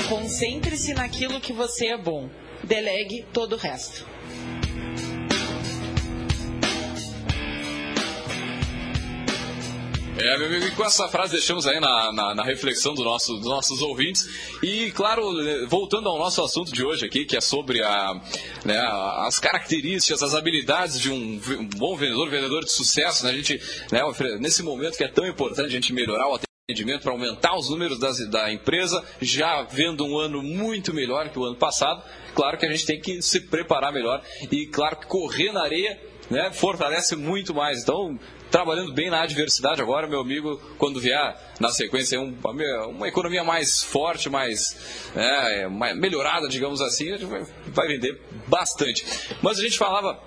[0.09, 2.31] Concentre-se naquilo que você é bom.
[2.63, 4.07] Delegue todo o resto.
[10.19, 13.35] É, meu amigo, e com essa frase deixamos aí na, na, na reflexão do nosso,
[13.35, 14.27] dos nossos ouvintes.
[14.63, 15.23] E, claro,
[15.69, 18.15] voltando ao nosso assunto de hoje aqui, que é sobre a,
[18.65, 18.79] né,
[19.27, 23.27] as características, as habilidades de um, um bom vendedor, vendedor de sucesso.
[23.27, 23.33] Né?
[23.33, 23.61] A gente,
[23.93, 24.01] né,
[24.41, 27.99] nesse momento que é tão importante a gente melhorar o atendimento para aumentar os números
[27.99, 32.03] das, da empresa, já vendo um ano muito melhor que o ano passado.
[32.35, 36.01] Claro que a gente tem que se preparar melhor e, claro, que correr na areia
[36.31, 37.83] né, fortalece muito mais.
[37.83, 38.19] Então,
[38.51, 42.35] trabalhando bem na adversidade agora, meu amigo, quando vier na sequência um,
[42.89, 44.77] uma economia mais forte, mais,
[45.15, 47.17] é, mais melhorada, digamos assim,
[47.69, 49.05] vai vender bastante.
[49.43, 50.19] Mas a gente falava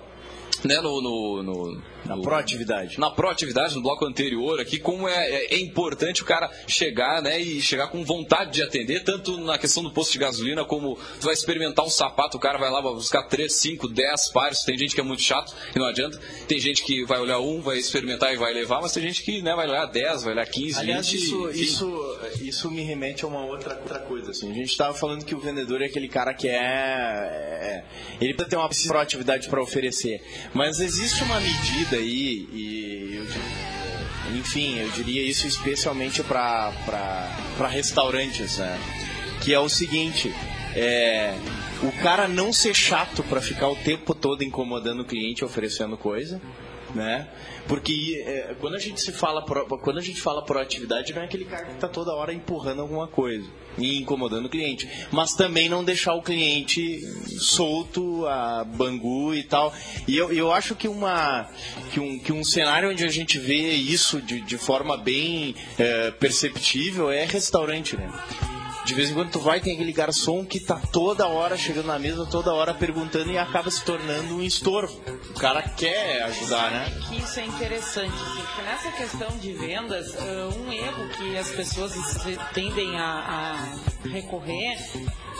[0.64, 2.98] né, no, no, no na proatividade.
[2.98, 7.38] Na proatividade, no bloco anterior aqui, como é, é, é, importante o cara chegar, né,
[7.38, 11.24] e chegar com vontade de atender, tanto na questão do posto de gasolina, como tu
[11.24, 14.76] vai experimentar um sapato, o cara vai lá vai buscar 3, 5, 10 pares, tem
[14.76, 16.18] gente que é muito chato e não adianta,
[16.48, 19.40] tem gente que vai olhar um, vai experimentar e vai levar, mas tem gente que
[19.40, 23.28] né, vai olhar 10, vai olhar 15, Aliás, 20, isso, isso, isso me remete a
[23.28, 26.34] uma outra, outra coisa, assim, a gente estava falando que o vendedor é aquele cara
[26.34, 27.84] que é, é
[28.20, 30.20] ele precisa ter uma proatividade para oferecer,
[30.52, 36.72] mas existe uma medida aí, e eu, enfim, eu diria isso especialmente para
[37.68, 38.78] restaurantes, né?
[39.40, 40.34] que é o seguinte:
[40.74, 41.34] é,
[41.82, 46.40] o cara não ser chato para ficar o tempo todo incomodando o cliente oferecendo coisa
[46.94, 47.28] né?
[47.66, 51.24] Porque é, quando a gente se fala pro, quando a gente fala proatividade não é
[51.24, 55.68] aquele cara que está toda hora empurrando alguma coisa e incomodando o cliente, mas também
[55.68, 57.00] não deixar o cliente
[57.38, 59.72] solto a bangu e tal.
[60.06, 61.48] E eu, eu acho que uma
[61.92, 66.10] que um, que um cenário onde a gente vê isso de, de forma bem é,
[66.12, 68.10] perceptível é restaurante, né?
[68.84, 71.98] De vez em quando tu vai, tem aquele garçom que tá toda hora chegando na
[71.98, 75.00] mesa, toda hora perguntando e acaba se tornando um estorvo.
[75.30, 77.00] O cara quer ajudar, né?
[77.08, 80.14] Que isso é interessante, assim, porque nessa questão de vendas,
[80.56, 81.92] um erro que as pessoas
[82.52, 83.56] tendem a,
[84.04, 84.76] a recorrer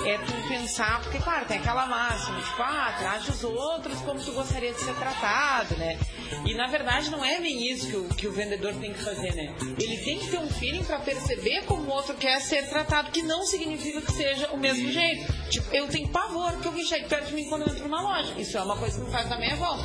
[0.06, 4.32] é tu pensar, porque claro, tem aquela máxima, tipo, ah, trate os outros como tu
[4.32, 5.98] gostaria de ser tratado, né?
[6.46, 9.34] E na verdade não é bem isso que o, que o vendedor tem que fazer,
[9.34, 9.54] né?
[9.78, 13.22] Ele tem que ter um feeling para perceber como o outro quer ser tratado, que
[13.22, 15.32] não significa que seja o mesmo jeito.
[15.50, 18.32] Tipo, eu tenho pavor que alguém chegue perto de mim quando eu entro numa loja.
[18.38, 19.84] Isso é uma coisa que me faz da minha volta.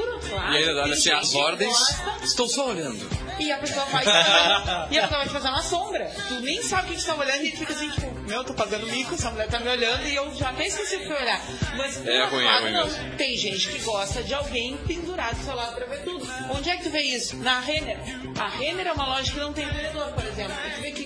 [0.00, 3.24] Outro lado, e aí, olha assim, as ordens, gosta, estou só olhando.
[3.38, 6.12] E a pessoa vai te fazer, e a pessoa vai te fazer uma sombra.
[6.28, 8.44] Tu nem sabe o que tu tá olhando e tu fica assim, tipo, meu, eu
[8.44, 11.12] tô pagando mico, essa mulher tá me olhando e eu já até esqueci o que
[11.12, 11.40] olhar.
[11.76, 12.84] Mas por É ruim, é lado, ruim não.
[12.84, 13.16] mesmo.
[13.16, 16.24] Tem gente que gosta de alguém pendurado do seu lado pra ver tudo.
[16.50, 17.36] Onde é que tu vê isso?
[17.38, 17.98] Na Renner.
[18.38, 20.54] A Renner é uma loja que não tem vendedor, por exemplo.
[20.76, 21.04] Tu vê que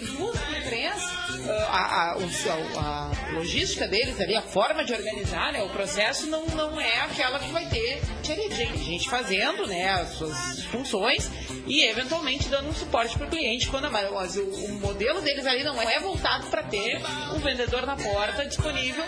[1.69, 6.45] a, a, a- a logística deles ali, a forma de organizar, né, o processo não,
[6.47, 11.31] não é aquela que vai ter gente, gente fazendo né, as suas funções
[11.67, 15.65] e eventualmente dando um suporte para o cliente quando mas o, o modelo deles ali
[15.65, 17.01] não é voltado para ter
[17.35, 19.05] um vendedor na porta disponível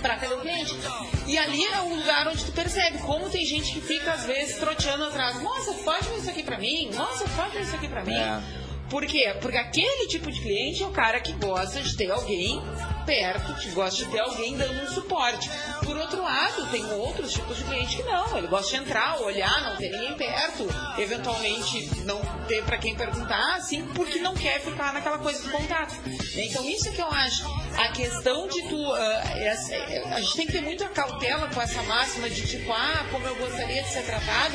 [0.00, 0.74] para atender o cliente.
[1.26, 4.56] E ali é o lugar onde tu percebe como tem gente que fica às vezes
[4.58, 5.40] troteando atrás.
[5.42, 6.90] Nossa, ver isso aqui para mim?
[6.94, 8.16] Nossa, ver isso aqui para mim?
[8.16, 8.40] É.
[8.90, 9.34] Por quê?
[9.40, 12.60] Porque aquele tipo de cliente é o cara que gosta de ter alguém
[13.06, 15.48] perto, que gosta de ter alguém dando um suporte.
[15.84, 18.36] Por outro lado, tem outros tipos de cliente que não.
[18.36, 20.66] Ele gosta de entrar, olhar, não ter ninguém perto,
[20.98, 25.94] eventualmente não ter para quem perguntar, assim, porque não quer ficar naquela coisa do contato.
[26.36, 27.44] Então, isso que eu acho.
[27.78, 28.92] A questão de tu.
[28.92, 29.74] ah, essa-
[30.14, 33.36] a gente tem que ter muita cautela com essa máxima de tipo, ah, como eu
[33.36, 34.54] gostaria de ser tratado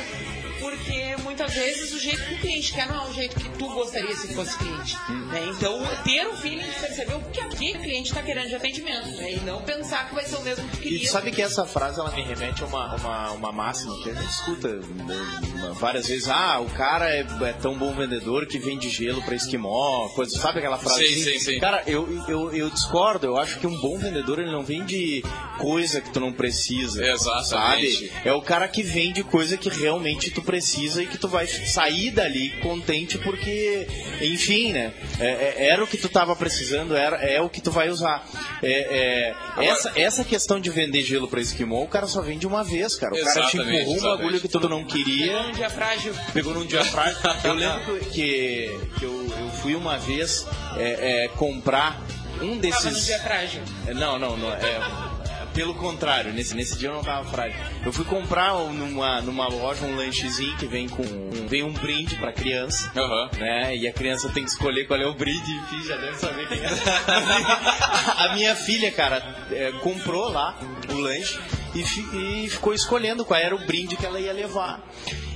[0.59, 3.67] porque muitas vezes o jeito que o cliente quer não é o jeito que tu
[3.67, 4.97] gostaria se fosse cliente.
[5.31, 5.47] né?
[5.49, 9.33] Então, ter o feeling de perceber o que aquele cliente está querendo de atendimento, né?
[9.33, 10.99] e não pensar que vai ser o mesmo que E queria.
[11.07, 14.13] tu sabe que essa frase ela me remete a uma, uma, uma máxima que a
[14.13, 16.27] gente escuta né, várias vezes.
[16.27, 20.37] Ah, o cara é, é tão bom vendedor que vende gelo pra esquimó, coisa.
[20.39, 21.05] Sabe aquela frase?
[21.07, 21.23] Sim, assim?
[21.23, 21.59] sim, sim.
[21.59, 23.25] Cara, eu, eu, eu discordo.
[23.25, 25.23] Eu acho que um bom vendedor ele não vende
[25.57, 27.05] coisa que tu não precisa.
[27.05, 28.07] Exatamente.
[28.09, 28.11] Sabe?
[28.23, 32.11] É o cara que vende coisa que realmente tu precisa e que tu vai sair
[32.11, 33.87] dali contente porque,
[34.21, 34.93] enfim, né?
[35.19, 35.25] É-
[35.57, 38.25] é- era o que tu tava precisando, era, é o que tu vai usar.
[38.63, 42.63] É, é, essa, essa questão de vender gelo pra esquimó, o cara só vende uma
[42.63, 43.13] vez, cara.
[43.13, 45.33] O cara te empurrou um bagulho que tu não queria.
[45.33, 46.13] Pegou um dia frágil.
[46.33, 47.17] Pegou num dia frágil.
[47.43, 50.45] Eu lembro que, que eu, eu fui uma vez
[50.77, 51.99] é, é, comprar
[52.35, 53.05] um Tava no desses.
[53.05, 53.61] dia frágil.
[53.95, 54.51] Não, não, não.
[54.53, 54.79] É,
[55.55, 57.57] pelo contrário, nesse, nesse dia eu não tava frágil.
[57.85, 61.71] Eu fui comprar um- numa, numa loja um lanchezinho que vem com um, vem um
[61.73, 62.91] brinde pra criança.
[63.39, 63.75] Né?
[63.77, 66.59] E a criança tem que escolher qual é o brinde, enfim, já deve saber quem
[66.59, 66.67] é.
[68.29, 71.39] a minha filha, cara, é, comprou lá o lanche
[71.73, 74.83] e, fi- e ficou escolhendo qual era o brinde que ela ia levar.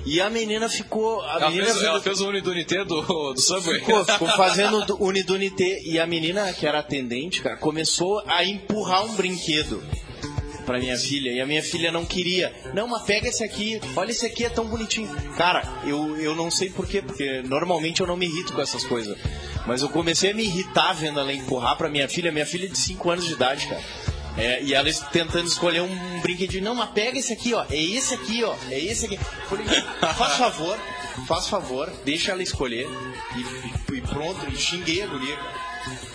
[0.06, 1.22] E a menina ficou.
[1.22, 3.02] A Ela menina fez, ela fez o Unidunité do,
[3.34, 3.80] do Subway.
[3.80, 5.82] Ficou, ficou fazendo do- Unidunité.
[5.84, 9.84] E a menina, que era atendente, cara, começou a empurrar um brinquedo
[10.70, 11.32] pra minha filha.
[11.32, 12.54] E a minha filha não queria.
[12.76, 13.82] Não, mas pega esse aqui.
[13.96, 15.10] Olha, esse aqui é tão bonitinho.
[15.36, 19.18] Cara, eu, eu não sei porquê, porque normalmente eu não me irrito com essas coisas.
[19.66, 22.32] Mas eu comecei a me irritar vendo ela empurrar pra minha filha.
[22.32, 23.82] Minha filha é de 5 anos de idade, cara.
[24.38, 26.64] É, e ela tentando escolher um brinquedinho.
[26.64, 27.66] Não, mas pega esse aqui, ó.
[27.68, 28.54] É esse aqui, ó.
[28.70, 29.18] É esse aqui.
[29.50, 29.66] Falei,
[30.16, 30.78] faz favor,
[31.28, 32.88] faz favor, deixa ela escolher.
[33.36, 35.69] E, e pronto, eu xinguei a guria, cara.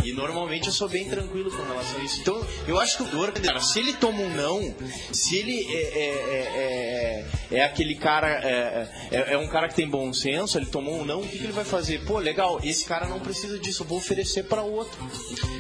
[0.04, 2.20] E normalmente eu sou bem tranquilo com relação a isso.
[2.20, 4.74] Então, eu acho que o Dor, cara, se ele toma um não,
[5.12, 9.74] se ele é, é, é, é, é aquele cara, é, é, é um cara que
[9.74, 12.04] tem bom senso, ele tomou um não, o que, que ele vai fazer?
[12.04, 14.98] Pô, legal, esse cara não precisa disso, eu vou oferecer para outro.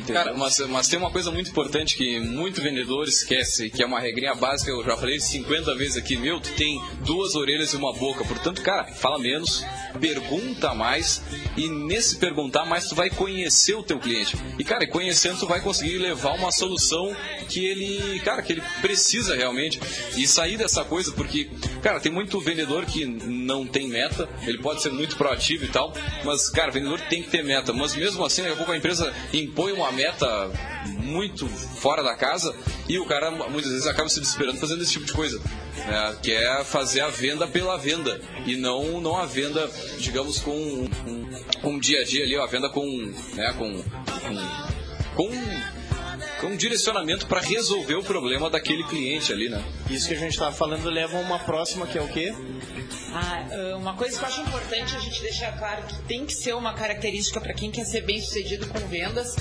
[0.06, 4.00] Cara, mas, mas tem uma coisa muito importante que muito vendedor esquece, que é uma
[4.00, 7.92] regrinha básica, eu já falei 50 vezes aqui, meu, tu tem duas orelhas e uma
[7.92, 9.64] boca, portanto, cara, fala menos,
[10.00, 11.22] pergunta mais,
[11.56, 14.36] e nesse perguntar mais tu vai conhecer o teu cliente.
[14.58, 17.16] E, cara, conhecendo tu vai conseguir levar uma solução
[17.48, 19.80] que ele, cara, que ele precisa realmente,
[20.16, 21.50] e sair dessa coisa, porque,
[21.82, 25.92] cara, tem muito vendedor que não tem meta, ele pode ser muito proativo e tal,
[26.24, 29.12] mas, cara, vendedor tem que ter meta, mas mesmo assim, daqui a pouco a empresa
[29.32, 30.50] impõe uma meta
[31.04, 32.54] muito fora da casa
[32.88, 36.16] e o cara muitas vezes acaba se desesperando fazendo esse tipo de coisa, né?
[36.22, 40.88] que é fazer a venda pela venda e não não a venda, digamos, com um,
[41.62, 42.86] um dia a dia ali, a venda com,
[43.34, 44.34] né, com, com,
[45.16, 45.30] com com
[46.46, 49.62] um direcionamento para resolver o problema daquele cliente ali, né?
[49.90, 52.34] Isso que a gente estava falando leva a uma próxima que é o quê?
[53.12, 56.34] Ah, ah, uma coisa que eu acho importante a gente deixar claro que tem que
[56.34, 59.36] ser uma característica para quem quer ser bem sucedido com vendas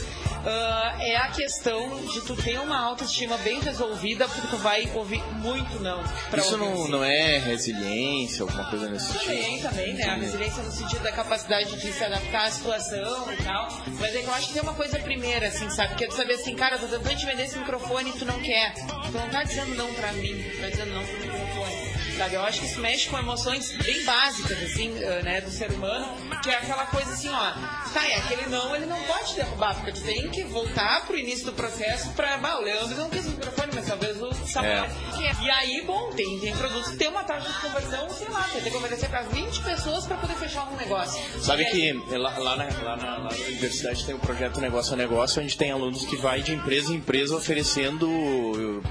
[0.46, 5.24] ah, é a questão de tu ter uma autoestima bem resolvida porque tu vai ouvir
[5.38, 6.04] muito não.
[6.38, 6.92] Isso não, sim.
[6.92, 9.70] não é resiliência, alguma coisa nesse Também, sentido?
[9.70, 10.04] também, né?
[10.04, 13.68] A resiliência no sentido da capacidade de se adaptar à situação e tal.
[14.00, 15.96] Mas é que eu acho que tem uma coisa primeira, assim, sabe?
[15.96, 18.26] Que é tu saber assim, cara, eu tô tentando te vender esse microfone e tu
[18.26, 18.74] não quer.
[18.74, 21.94] Tu não tá dizendo não pra mim, tu tá dizendo não pro microfone.
[22.18, 22.36] Sabe?
[22.36, 26.06] Eu acho que isso mexe com emoções bem básicas, assim, eh, né, do ser humano,
[26.44, 27.52] que é aquela coisa assim, ó,
[27.92, 31.46] tá, é aquele não, ele não pode derrubar, porque tu tem que voltar pro início
[31.46, 35.12] do processo pra, bah, o Leandro não quis o microfone, mas talvez o Samuel É.
[35.42, 38.60] E aí, bom, tem, tem produtos que tem uma taxa de conversão, sei lá, você
[38.60, 41.22] tem que conversar pra 20 pessoas pra poder fechar um negócio.
[41.42, 44.98] Sabe que lá, lá na, lá na- lá na universidade tem o projeto Negócio a
[44.98, 48.10] Negócio, onde tem alunos que vai de empresa em empresa oferecendo,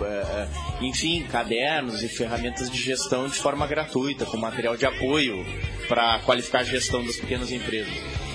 [0.00, 0.48] eh, eh,
[0.82, 5.44] enfim, cadernos e ferramentas de gestão de forma gratuita, com material de apoio
[5.88, 7.92] para qualificar a gestão das pequenas empresas.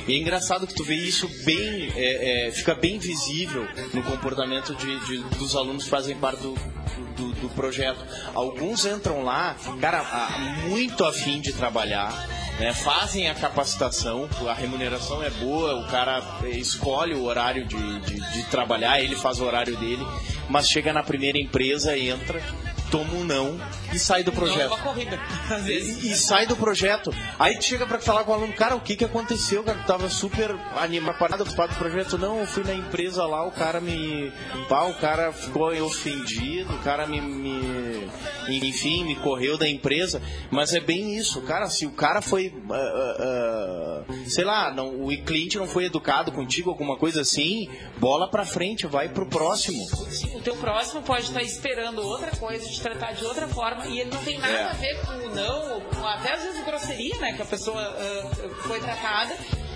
[0.07, 4.73] E é engraçado que tu vê isso bem, eh, eh, fica bem visível no comportamento
[4.75, 6.53] de, de- dos alunos que fazem parte do,
[7.17, 7.99] do, do projeto.
[8.33, 10.03] Alguns entram lá, cara,
[10.67, 12.11] muito afim de trabalhar,
[12.57, 18.31] né, fazem a capacitação, a remuneração é boa, o cara escolhe o horário de, de,
[18.31, 20.05] de trabalhar, ele faz o horário dele,
[20.49, 22.41] mas chega na primeira empresa, entra,
[22.89, 23.59] toma um não
[23.93, 24.67] e sai do Não é projeto.
[24.67, 25.19] uma corrida,
[25.49, 26.03] às vezes.
[26.03, 27.13] E, e sai do projeto.
[27.39, 29.63] Aí tu chega pra falar com o aluno, cara, o que que aconteceu?
[29.63, 32.17] Cara, tu tava super animado, parado ocupado do projeto.
[32.17, 34.31] Não, eu fui na empresa lá, o cara me.
[34.69, 38.09] Pá, o cara ficou ofendido, o cara me, me-
[38.49, 40.21] Enfim, me correu da empresa.
[40.51, 41.69] Mas é bem isso, cara.
[41.69, 46.69] Se o cara foi ah, ah, sei lá, não, o cliente não foi educado contigo,
[46.69, 49.83] alguma coisa assim, bola pra frente, vai pro próximo.
[50.35, 54.09] O teu próximo pode estar esperando outra coisa, te tratar de outra forma, e ele
[54.11, 54.63] não tem nada É.
[54.69, 58.49] a ver com o não, com até às vezes grosseria, né, que a pessoa ah,
[58.67, 59.35] foi tratada.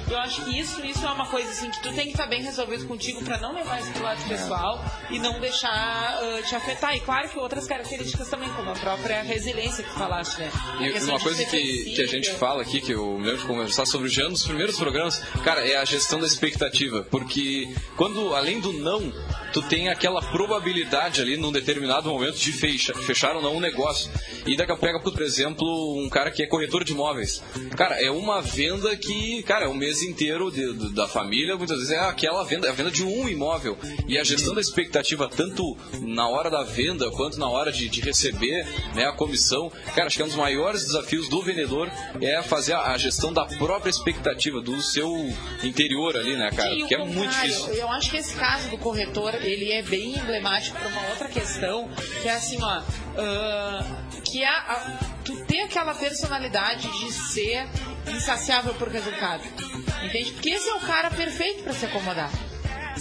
[0.09, 2.41] Eu acho que isso, isso é uma coisa assim que tu tem que estar bem
[2.43, 4.07] resolvido contigo pra não levar isso pro É.
[4.07, 6.93] lado pessoal e não deixar ah, te afetar.
[6.97, 10.51] E claro que outras características também, como a própria resiliência que falaste, né?
[10.79, 13.85] A E uma coisa que, que a gente fala aqui, que eu lembro de conversar
[13.85, 17.07] sobre já nos primeiros programas, cara, é a gestão da expectativa.
[17.09, 19.13] Porque quando, além do não,
[19.53, 24.11] tu tem aquela probabilidade ali num determinado momento de fecha, fechar ou não um negócio.
[24.45, 27.43] E daqui a pouco pega, por exemplo, um cara que é corretor de imóveis.
[27.77, 31.77] Cara, é uma venda que, cara, é um mês inteiro de- de- da família, muitas
[31.77, 33.77] vezes é aquela venda, é a venda de um imóvel.
[34.07, 38.01] E a gestão da expectativa, tanto na hora da venda quanto na hora de, de
[38.01, 41.89] receber né, a comissão, cara, acho que é um dos maiores desafios do vendedor
[42.21, 45.11] é fazer a, a gestão da própria expectativa, do seu
[45.63, 46.69] interior ali, né, cara?
[46.71, 47.73] Sim, Porque é muito difícil.
[47.73, 51.89] Eu acho que esse caso do corretor, ele é bem emblemático para uma outra questão,
[52.21, 52.83] que é assim, ó,
[53.17, 53.85] ah,
[54.23, 57.67] que é a- tu ter aquela personalidade de ser
[58.07, 59.43] insaciável por resultado.
[60.03, 60.31] Entende?
[60.33, 62.29] Porque esse é o cara perfeito para se acomodar.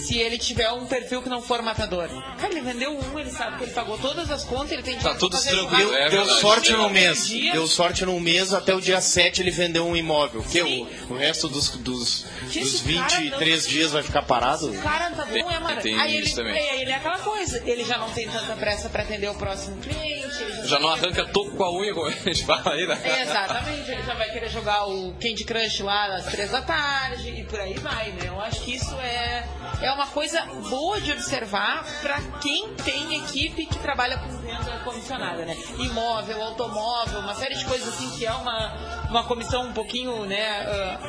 [0.05, 2.07] Se ele tiver um perfil que não for matador.
[2.37, 4.99] Cara, ele vendeu um, ele sabe que ele pagou todas as contas, ele tem Tá
[4.99, 6.41] dinheiro tudo pra fazer tranquilo, é Deu verdade.
[6.41, 7.27] sorte Sim, no um mês.
[7.27, 7.51] dia.
[7.53, 10.43] Deu sorte num mês, até o dia 7 ele vendeu um imóvel.
[10.43, 14.71] Que o, o resto dos, dos, dos esse cara 23 dias vai ficar parado?
[14.71, 15.81] O cara tá Tem- bom, é mano.
[15.81, 16.69] tem Aí isso ele, também.
[16.69, 19.77] aí ele é aquela coisa, ele já não tem tanta pressa pra atender o próximo
[19.77, 20.41] cliente.
[20.41, 22.99] ele Já não arranca toco com a unha, como a gente fala aí, né?
[23.03, 27.29] É, Exatamente, ele já vai querer jogar o Candy Crush lá às três da tarde
[27.29, 28.23] e por aí vai, né?
[28.27, 29.45] Eu acho que isso é,
[29.81, 35.45] é uma coisa boa de observar pra quem tem equipe que trabalha com venda comissionada,
[35.45, 35.55] né?
[35.77, 40.61] Imóvel, automóvel, uma série de coisas assim que é uma, uma comissão um pouquinho, né,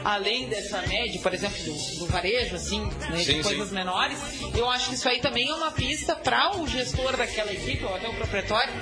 [0.05, 3.75] ah, além dessa média, por exemplo, do, do varejo, assim, né, Sim, de coisas sim.
[3.75, 4.19] menores.
[4.55, 7.95] Eu acho que isso aí também é uma pista para o gestor daquela equipe, ou
[7.95, 8.73] até o proprietário,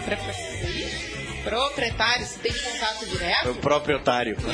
[1.43, 4.37] proprietário, se tem contato direto, O próprio otário.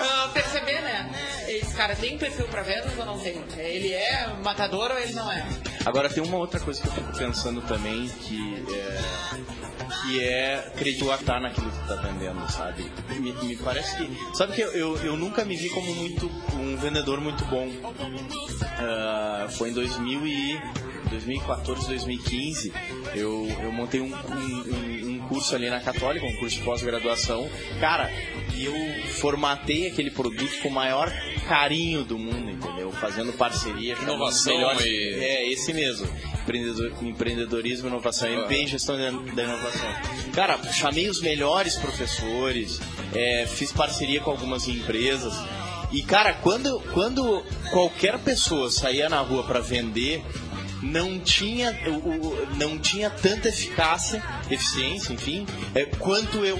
[0.00, 1.10] ah, perceber, né?
[1.48, 3.42] Esse cara tem perfil pra vendas ou não tem?
[3.56, 5.46] Ele é matador ou ele não é?
[5.84, 9.62] Agora tem uma outra coisa que eu fico pensando também que é
[10.02, 12.90] que é acreditar naquilo que tá vendendo, sabe?
[13.08, 16.76] Me, me parece que sabe que eu, eu, eu nunca me vi como muito um
[16.76, 17.68] vendedor muito bom.
[18.78, 20.60] Ah, foi em 2000 e
[21.12, 22.72] 2014, 2015
[23.14, 27.48] eu, eu montei um, um, um curso ali na Católica, um curso de pós-graduação.
[27.80, 28.10] Cara,
[28.54, 28.74] e eu
[29.14, 31.12] formatei aquele produto com o maior
[31.48, 32.90] carinho do mundo, entendeu?
[32.92, 34.84] Fazendo parceria Inovação melhores.
[34.84, 36.08] e- É, esse mesmo.
[36.42, 39.88] Empreendedor- empreendedorismo, inovação, MP e gestão da da inovação.
[40.34, 42.80] Cara, chamei os melhores professores,
[43.14, 45.32] é, fiz parceria com algumas empresas.
[45.92, 50.22] E, cara, quando, quando qualquer pessoa saía na rua para vender,
[50.82, 56.58] não tinha, o- o- não tinha tanta eficácia, eficiência, enfim, é, quanto eu.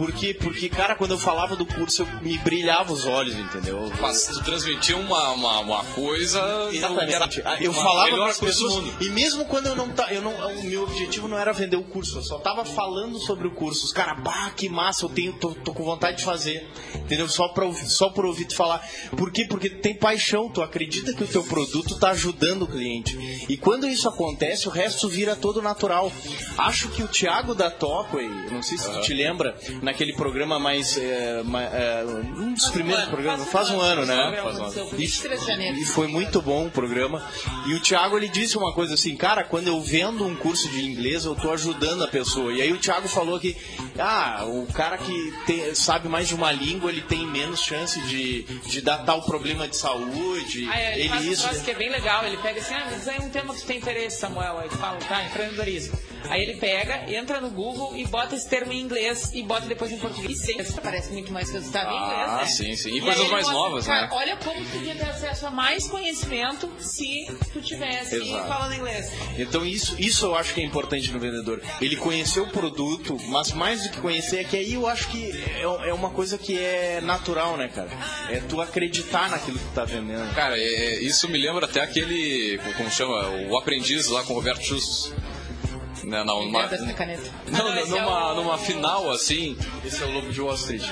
[0.00, 3.92] Porque, porque, cara, quando eu falava do curso, eu me brilhava os olhos, entendeu?
[4.32, 6.40] Tu transmitia uma, uma, uma coisa.
[6.72, 7.42] Exatamente.
[7.42, 8.94] era Eu falava para as pessoas mundo.
[8.98, 11.82] e mesmo quando eu não tá, eu não, o meu objetivo não era vender o
[11.82, 13.84] curso, eu só tava falando sobre o curso.
[13.84, 17.28] Os caras, bah, que massa, eu tenho, tô, tô com vontade de fazer, entendeu?
[17.28, 18.82] Só pra, só por ouvir tu falar.
[19.14, 19.44] Por quê?
[19.46, 23.18] Porque tu tem paixão, tu acredita que o teu produto tá ajudando o cliente.
[23.50, 26.10] E quando isso acontece, o resto vira todo natural.
[26.56, 29.54] Acho que o Thiago da Topway, não sei se tu te lembra,
[29.90, 32.04] naquele programa mais, é, ma- é,
[32.38, 34.40] um dos primeiros programas, faz um ano, né?
[34.42, 34.86] Faz um ano.
[34.92, 35.76] 23 de janeiro.
[35.78, 37.22] E foi muito bom o programa.
[37.66, 40.84] E o Thiago ele disse uma coisa assim, cara, quando eu vendo um curso de
[40.84, 42.52] inglês, eu tô ajudando a pessoa.
[42.52, 43.56] E aí o Thiago falou que,
[43.98, 48.42] ah, o cara que tem- sabe mais de uma língua, ele tem menos chance de,
[48.42, 50.68] de dar tal problema de saúde.
[50.70, 51.42] Aí ele, faz um isso.
[51.48, 53.66] troço que é bem legal, ele pega assim, ah, mas é um tema que tu
[53.66, 54.58] tem interesse, Samuel.
[54.58, 55.98] Aí fala, tá, empreendedorismo.
[56.28, 59.79] Aí ele pega, entra no Google e bota esse termo em inglês e bota depois
[59.88, 60.40] em português.
[60.40, 62.46] E sempre aparece muito mais resultado em inglês, Ah, né?
[62.46, 62.90] sim, sim.
[62.90, 64.08] E aí coisas mais novas, cara, né?
[64.12, 68.48] Olha como tu podia ter acesso a mais conhecimento se tu tivesse Exato.
[68.48, 69.10] falando inglês.
[69.38, 71.62] Então isso, isso eu acho que é importante no vendedor.
[71.80, 75.30] Ele conhecer o produto, mas mais do que conhecer é que aí eu acho que
[75.56, 77.90] é, é uma coisa que é natural, né, cara?
[78.28, 80.32] É tu acreditar naquilo que tu tá vendendo.
[80.34, 82.58] Cara, é- é- isso me lembra até aquele.
[82.76, 83.28] Como chama?
[83.48, 85.12] O aprendiz lá com o Roberto Justus.
[86.04, 89.56] Né, não, numa, não, esse numa, é numa final assim.
[89.84, 90.82] Esse é o Lobo de Wall Street.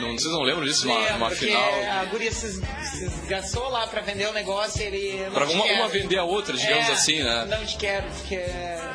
[0.00, 0.86] Não, vocês não lembram disso?
[0.88, 1.62] Uma, É, uma final.
[2.00, 5.24] a guria se, se esgaçou lá pra vender o negócio ele...
[5.26, 5.78] não Pra te uma, quero.
[5.78, 7.46] uma vender a outra, digamos É, assim, né?
[7.48, 8.40] Não te quero, porque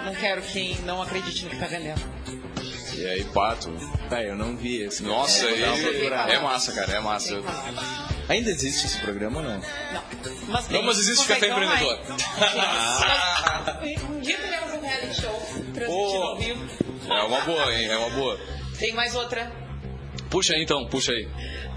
[0.06, 2.02] não quero quem não acredite no que tá vendendo.
[2.96, 3.72] E aí, pato.
[4.10, 5.04] Tá, eu não vi esse.
[5.04, 6.34] Nossa, procurada.
[6.34, 7.42] é massa, cara, é massa.
[8.30, 9.62] Ainda existe esse programa ou não?
[10.48, 11.48] Mas Não, mas existe Café.
[11.50, 12.00] Empreendedor.
[12.38, 15.42] Mas, Um dia teremos um reality show
[15.74, 16.68] transmitido ao vivo.
[17.10, 17.88] É uma boa, hein?
[17.88, 18.40] É uma boa.
[18.78, 19.52] Tem mais outra.
[20.30, 21.28] Puxa aí então, puxa aí.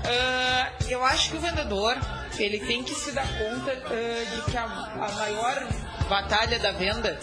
[0.04, 1.96] Ah, eu acho que o vendedor
[2.38, 5.68] ele tem que se dar conta ah, de que a, a maior
[6.08, 7.18] batalha da venda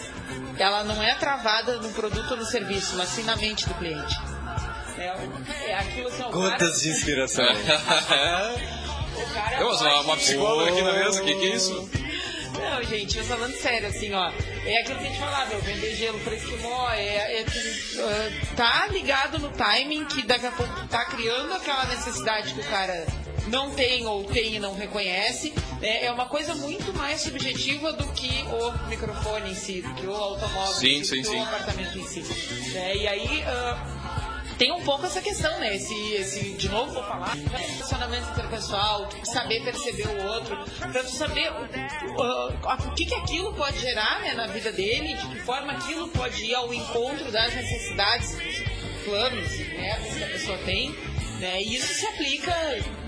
[0.58, 4.16] ela não é travada no produto ou no serviço, mas sim na mente do cliente.
[4.96, 7.44] É, é aquilo assim, Gotas de inspiração.
[9.24, 11.90] O mas uma, uma psicóloga aqui na mesa, que que é isso?
[12.58, 14.32] Não, gente, eu falando sério, assim, ó.
[14.66, 17.58] É aquilo que a gente falava, meu, vender gelo para esquimó, é, é tu,
[18.00, 22.64] ah, tá ligado no timing que daqui a pouco tá criando aquela necessidade que o
[22.64, 23.06] cara
[23.46, 25.54] não tem ou tem e não reconhece.
[25.80, 26.04] né?
[26.04, 30.14] É uma coisa muito mais subjetiva do que o microfone em si, do que o
[30.14, 31.38] automóvel, Sim, do sim, que sim.
[31.38, 32.20] o apartamento em si.
[32.72, 32.96] né?
[32.96, 33.44] E aí.
[33.46, 33.97] ah,
[34.58, 35.76] tem um pouco essa questão, né?
[35.76, 40.56] Esse, esse de novo vou falar, relacionamento interpessoal, saber perceber o outro,
[40.92, 45.14] pra tu saber o, o- o que, que aquilo pode gerar né, na vida dele,
[45.14, 48.36] de que forma aquilo pode ir ao encontro das necessidades,
[49.04, 50.90] planos e metas que a pessoa tem,
[51.38, 51.62] né?
[51.62, 52.52] E isso se aplica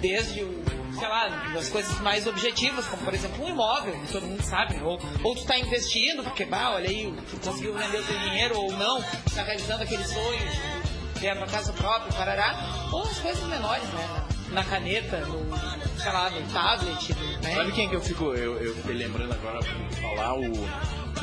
[0.01, 0.61] desde o
[0.99, 4.83] sei lá, das coisas mais objetivas, como por exemplo um imóvel, todo mundo sabe, né?
[4.83, 8.59] ou, ou tu tá investindo, porque, bah, olha aí, tu conseguiu vender o teu dinheiro,
[8.61, 9.01] ou não,
[9.35, 10.80] tá realizando aquele sonho
[11.21, 14.25] de ter a tua casa própria, parará, ou as coisas menores, né?
[14.53, 15.57] Na caneta, no,
[15.99, 17.55] sei lá, no tablet, né?
[17.55, 20.35] Sabe quem que eu fico, eu, eu fiquei lembrando agora pra falar?
[20.35, 20.51] O,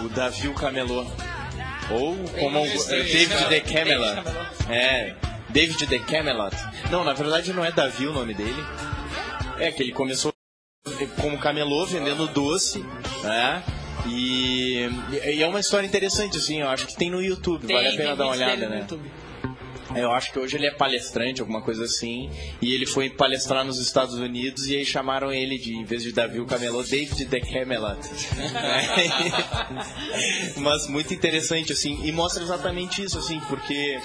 [0.06, 1.06] o Davi o Camelô.
[1.90, 4.16] Ou como é, David the David Camelot.
[4.16, 4.50] Camelot.
[4.70, 5.16] É,
[5.50, 6.56] David the Camelot.
[6.92, 8.64] Não, na verdade não é Davi o nome dele.
[9.58, 10.32] É que ele começou
[11.20, 12.86] como camelô vendendo doce,
[13.24, 13.64] né?
[14.06, 17.90] E, e é uma história interessante, assim, eu acho que tem no YouTube, Tem, vale
[17.90, 18.88] a pena dar uma olhada, no né?
[19.96, 22.30] Eu acho que hoje ele é palestrante, alguma coisa assim.
[22.62, 26.12] E ele foi palestrar nos Estados Unidos e aí chamaram ele de, em vez de
[26.12, 28.00] Davi o Camelô, David the Camelot.
[30.58, 32.00] Mas muito interessante, assim.
[32.04, 34.00] E mostra exatamente isso, assim, porque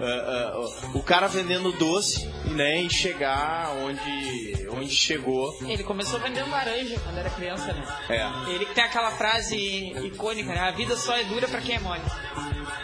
[0.00, 5.56] ah, ah, o cara vendendo doce, né, e chegar onde, onde chegou.
[5.66, 7.86] Ele começou vendendo laranja quando era criança, né?
[8.08, 9.56] É, Ele tem aquela frase
[10.04, 10.60] icônica, né?
[10.60, 12.00] A vida só é dura pra quem é mole.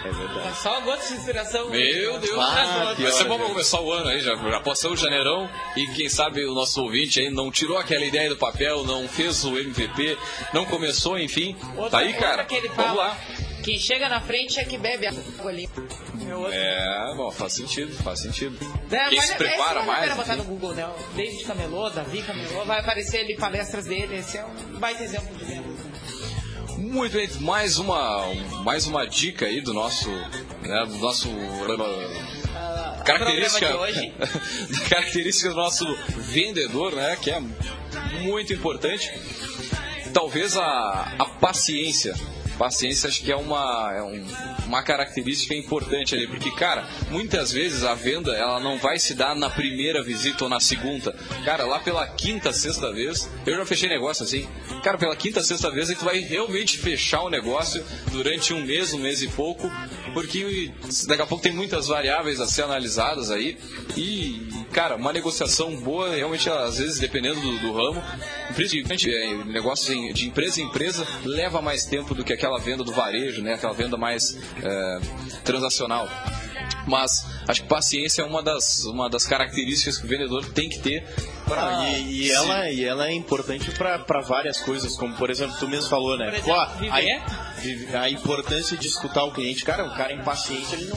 [0.05, 0.57] É verdade.
[0.59, 1.71] Só gotas de inspiração.
[1.71, 2.95] Meu Deus, Ah.
[2.99, 6.09] Vai ser bom pra começar o ano aí, já, já passou o janeirão e quem
[6.09, 10.17] sabe o nosso ouvinte aí não tirou aquela ideia do papel, não fez o MVP,
[10.53, 11.57] não começou, enfim.
[11.77, 12.43] Outra, tá aí, cara.
[12.43, 13.17] outra que ele Vamos lá.
[13.65, 15.69] Quem chega na frente é que bebe água ali.
[16.53, 18.57] É bom, faz sentido, faz sentido.
[18.91, 20.15] É, Quem se prepara mais.
[20.15, 20.89] botar no Google, né?
[21.17, 24.19] David Camelô, Davi Camelô, vai aparecer ali palestras dele.
[24.19, 25.76] Esse é um baita exemplo de.
[26.87, 28.33] Muito bem, mais uma,
[28.63, 31.29] mais uma dica aí do nosso, né, do nosso
[33.05, 33.67] característica,
[34.89, 35.85] característica do nosso
[36.17, 37.43] vendedor, né, que é
[38.21, 39.13] muito importante.
[40.15, 42.15] Talvez a, a paciência.
[42.59, 44.27] Paciência acho que é uma, é um-
[44.67, 49.35] uma característica importante ali, porque, cara, muitas vezes a venda ela não vai se dar
[49.35, 51.13] na primeira visita ou na segunda.
[51.45, 54.49] Cara, lá pela quinta, sexta vez, eu já fechei negócio assim.
[54.83, 58.93] Cara, pela quinta, sexta vez, aí tu vai realmente fechar o negócio durante um mês,
[58.93, 59.71] um mês e pouco,
[60.15, 60.73] porque
[61.07, 63.59] daqui a pouco tem muitas variáveis a ser analisadas aí.
[63.97, 68.03] E, cara, uma negociação boa, realmente, às vezes, dependendo do, do ramo,
[68.55, 72.85] principalmente é, negócio em- de empresa em empresa, leva mais tempo do que aquela venda
[72.85, 73.55] do varejo, né?
[73.55, 74.99] Aquela venda mais é,
[75.45, 76.09] transacional.
[76.87, 80.79] Mas acho que paciência é uma das, uma das características que o vendedor tem que
[80.79, 81.05] ter
[81.45, 81.79] para.
[81.81, 85.69] Ah, e, e ela, e ela é importante para várias coisas, como por exemplo, tu
[85.69, 86.29] mesmo falou, né?
[86.29, 86.67] Exemplo, a,
[87.61, 89.65] vive- a importância de escutar o cliente.
[89.65, 90.97] Cara, o cara impaciente, ele não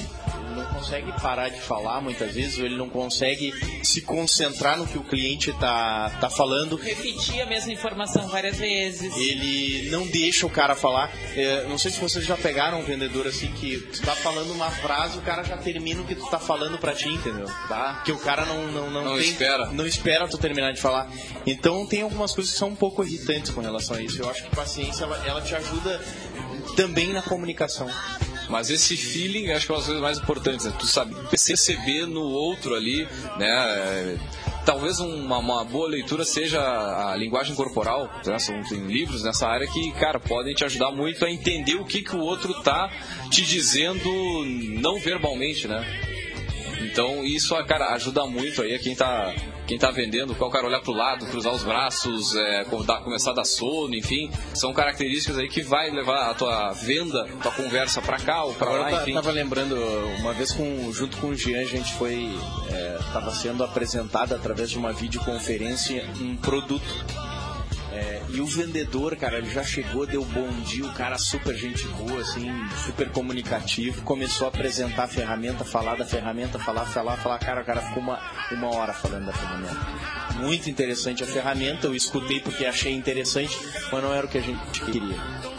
[0.80, 3.54] consegue parar de falar muitas vezes, ou ele não consegue
[3.84, 6.76] se concentrar no que o cliente tá, tá falando.
[6.78, 9.16] Repetir a mesma informação várias vezes.
[9.18, 11.12] Ele não deixa o cara falar.
[11.36, 14.72] É, não sei se vocês já pegaram um vendedor assim que tu tá falando uma
[14.72, 17.46] frase, o cara já termina o que tu tá falando pra ti, entendeu?
[17.68, 18.02] Tá?
[18.06, 19.66] Que o cara não não não, Não tem- espera.
[19.72, 21.12] não espera tu terminar de falar.
[21.46, 24.22] Então tem algumas coisas que são um pouco irritantes com relação a isso.
[24.22, 26.00] Eu acho que paciência ela, ela te ajuda
[26.76, 27.90] também na comunicação.
[28.50, 30.74] Mas esse feeling acho que é uma das coisas mais importantes, né?
[30.78, 33.48] Tu sabe perceber no outro ali, né?
[33.48, 34.18] É,
[34.70, 38.38] Talvez uma, uma boa leitura seja a linguagem corporal, né?
[38.38, 42.04] São, tem livros nessa área que, cara, podem te ajudar muito a entender o que,
[42.04, 42.88] que o outro tá
[43.32, 44.08] te dizendo
[44.80, 45.84] não verbalmente, né?
[46.82, 49.34] Então isso, cara, ajuda muito aí a quem tá,
[49.70, 52.64] quem tá vendendo, qual cara olhar pro lado, cruzar os braços, é,
[53.04, 57.52] começar a dar sono, enfim, são características aí que vai levar a tua venda, tua
[57.52, 59.14] conversa pra cá ou pra Agora lá, eu ta- enfim.
[59.14, 59.76] tava lembrando,
[60.22, 62.28] uma vez com, junto com o Jean, a gente foi.
[63.00, 66.84] Estava sendo apresentado através de uma videoconferência um produto.
[67.92, 71.88] É, e o vendedor, cara, ele já chegou, deu bom dia, o cara super gente
[71.88, 72.48] boa, assim,
[72.86, 77.66] super comunicativo, começou a apresentar a ferramenta, falar da ferramenta, falar, falar, falar, cara, o
[77.66, 78.20] cara ficou uma,
[78.52, 79.78] uma hora falando da ferramenta.
[80.36, 83.58] Muito interessante a ferramenta, eu escutei porque achei interessante,
[83.92, 85.59] mas não era o que a gente queria.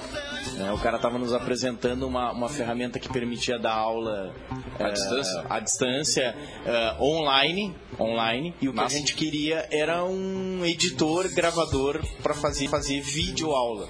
[0.60, 0.72] Né?
[0.72, 4.34] O cara estava nos apresentando uma, uma ferramenta que permitia dar aula
[4.78, 5.46] À eh, distância?
[5.48, 8.94] à distância, eh, online, online, e o que Massa.
[8.96, 13.88] a gente queria era um editor, gravador para fazer fazer vídeo aula.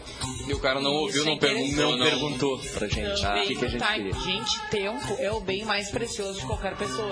[0.49, 2.07] E o cara não ouviu, é não perguntou, Não, não.
[2.07, 4.12] perguntou pra gente o que, que a gente tá, queria.
[4.14, 7.11] gente, tempo é o bem mais precioso de qualquer pessoa.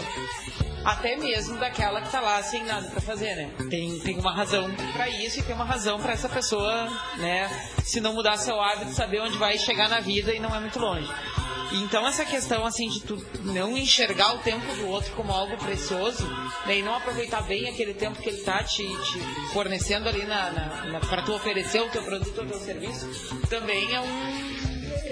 [0.88, 3.50] Até mesmo daquela que tá lá sem nada pra fazer, né?
[3.68, 7.46] Tem, tem uma razão pra isso e tem uma razão pra essa pessoa, né?
[7.84, 10.78] Se não mudar seu hábito, saber onde vai chegar na vida e não é muito
[10.78, 11.06] longe.
[11.72, 16.26] Então essa questão assim de tu não enxergar o tempo do outro como algo precioso
[16.64, 19.20] né, e não aproveitar bem aquele tempo que ele tá te, te
[19.52, 23.06] fornecendo ali na, na, na, para tu oferecer o teu produto ou o teu serviço
[23.50, 24.67] também é um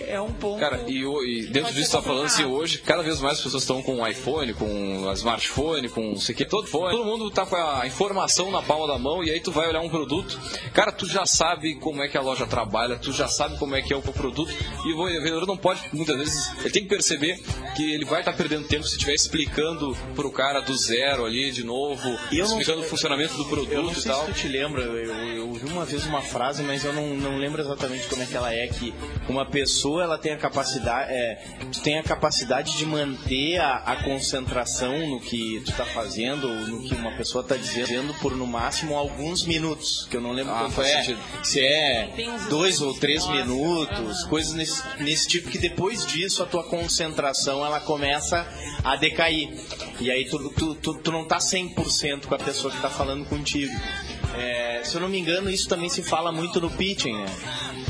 [0.08, 3.20] é um ponto Cara, e, e dentro disso ser tá falando assim, hoje, cada vez
[3.20, 6.96] mais as pessoas estão com iPhone, com smartphone, com não sei o que, todo fone.
[6.96, 9.80] Todo mundo tá com a informação na palma da mão e aí tu vai olhar
[9.80, 10.38] um produto.
[10.72, 13.82] Cara, tu já sabe como é que a loja trabalha, tu já sabe como é
[13.82, 14.52] que é o produto
[14.84, 17.38] e o vendedor não pode, muitas vezes, ele tem que perceber
[17.74, 21.64] que ele vai estar perdendo tempo se estiver explicando pro cara do zero ali de
[21.64, 24.26] novo, E eu não- explicando o funcionamento do produto Eu não e sei tal.
[24.26, 27.08] se tu te lembra, eu, eu, eu ouvi uma vez uma frase, mas eu não,
[27.16, 28.94] não lembro exatamente como é que ela é, que
[29.28, 31.42] uma pessoa ela tem a capacidade, é,
[31.72, 36.54] tu tem a capacidade de manter a, a concentração no que tu tá fazendo, ou
[36.54, 40.52] no que uma pessoa tá dizendo por no máximo alguns minutos, que eu não lembro
[40.54, 41.20] Ah, quanto faz é, sentido.
[41.42, 42.08] se é
[42.48, 47.64] dois ou três Nossa, minutos, coisas nesse, nesse tipo, que depois disso a tua concentração
[47.64, 48.46] ela começa
[48.84, 49.50] a decair.
[50.00, 53.24] E aí tu, tu, tu, tu não tá 100% com a pessoa que tá falando
[53.26, 53.72] contigo.
[54.38, 57.26] É, se eu não me engano, isso também se fala muito no pitching, né?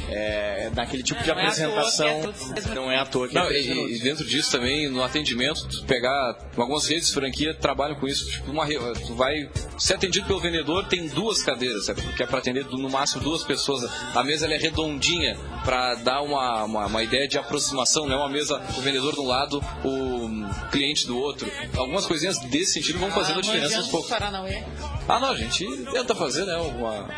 [0.09, 2.75] É, naquele tipo de Não é à toa que é apresentação.
[2.75, 5.67] não é à toa que é Não, três e, e dentro disso também, no atendimento,
[5.67, 8.31] tu pegar algumas redes de franquia trabalham com isso.
[8.31, 12.03] Tipo, uma, tu vai ser atendido pelo vendedor, tem duas cadeiras, sabe?
[12.15, 13.91] que é para atender no máximo duas pessoas.
[14.15, 18.19] A mesa ela é redondinha para dar uma, uma, uma ideia de aproximação, não é
[18.19, 21.51] uma mesa, o vendedor de um lado, o cliente do outro.
[21.77, 24.09] Algumas coisinhas desse sentido vão fazendo a diferença aos poucos.
[24.09, 24.63] Paranauê.
[25.09, 26.57] Ah, não, a gente tenta fazer, né?
[26.57, 27.09] Uma...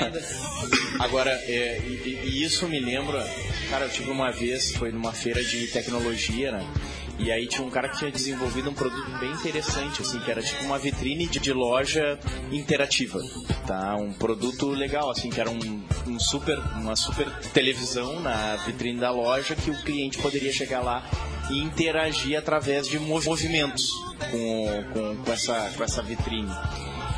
[1.00, 3.22] Agora, é, e, e- isso me lembra,
[3.68, 6.66] cara, eu tive uma vez, foi numa feira de tecnologia, né?
[7.18, 10.42] E aí tinha um cara que tinha desenvolvido um produto bem interessante, assim, que era
[10.42, 12.18] tipo uma vitrine de, de loja
[12.50, 13.20] interativa,
[13.66, 13.94] tá?
[13.96, 19.10] Um produto legal, assim, que era um, um super, uma super televisão na vitrine da
[19.10, 21.04] loja que o cliente poderia chegar lá
[21.50, 23.86] e interagir através de mov- movimentos
[24.30, 26.50] com, com, com, essa, com essa vitrine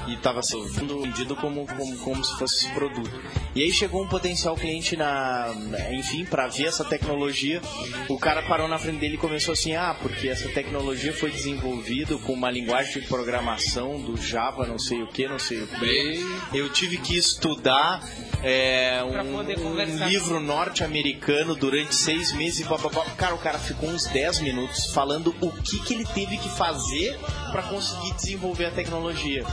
[0.07, 3.11] e estava sendo vendido como, como, como se fosse esse produto.
[3.54, 5.52] E aí chegou um potencial cliente na,
[5.90, 7.61] enfim, para ver essa tecnologia.
[8.09, 12.16] O cara parou na frente dele e começou assim: "Ah, porque essa tecnologia foi desenvolvida
[12.18, 16.26] com uma linguagem de programação do Java, não sei o que, não sei o que.
[16.52, 18.02] Eu tive que estudar
[18.42, 23.04] é, um, um livro norte-americano durante seis meses e bababá.
[23.16, 27.18] Cara, o cara ficou uns 10 minutos falando o que, que ele teve que fazer
[27.50, 29.44] para conseguir desenvolver a tecnologia.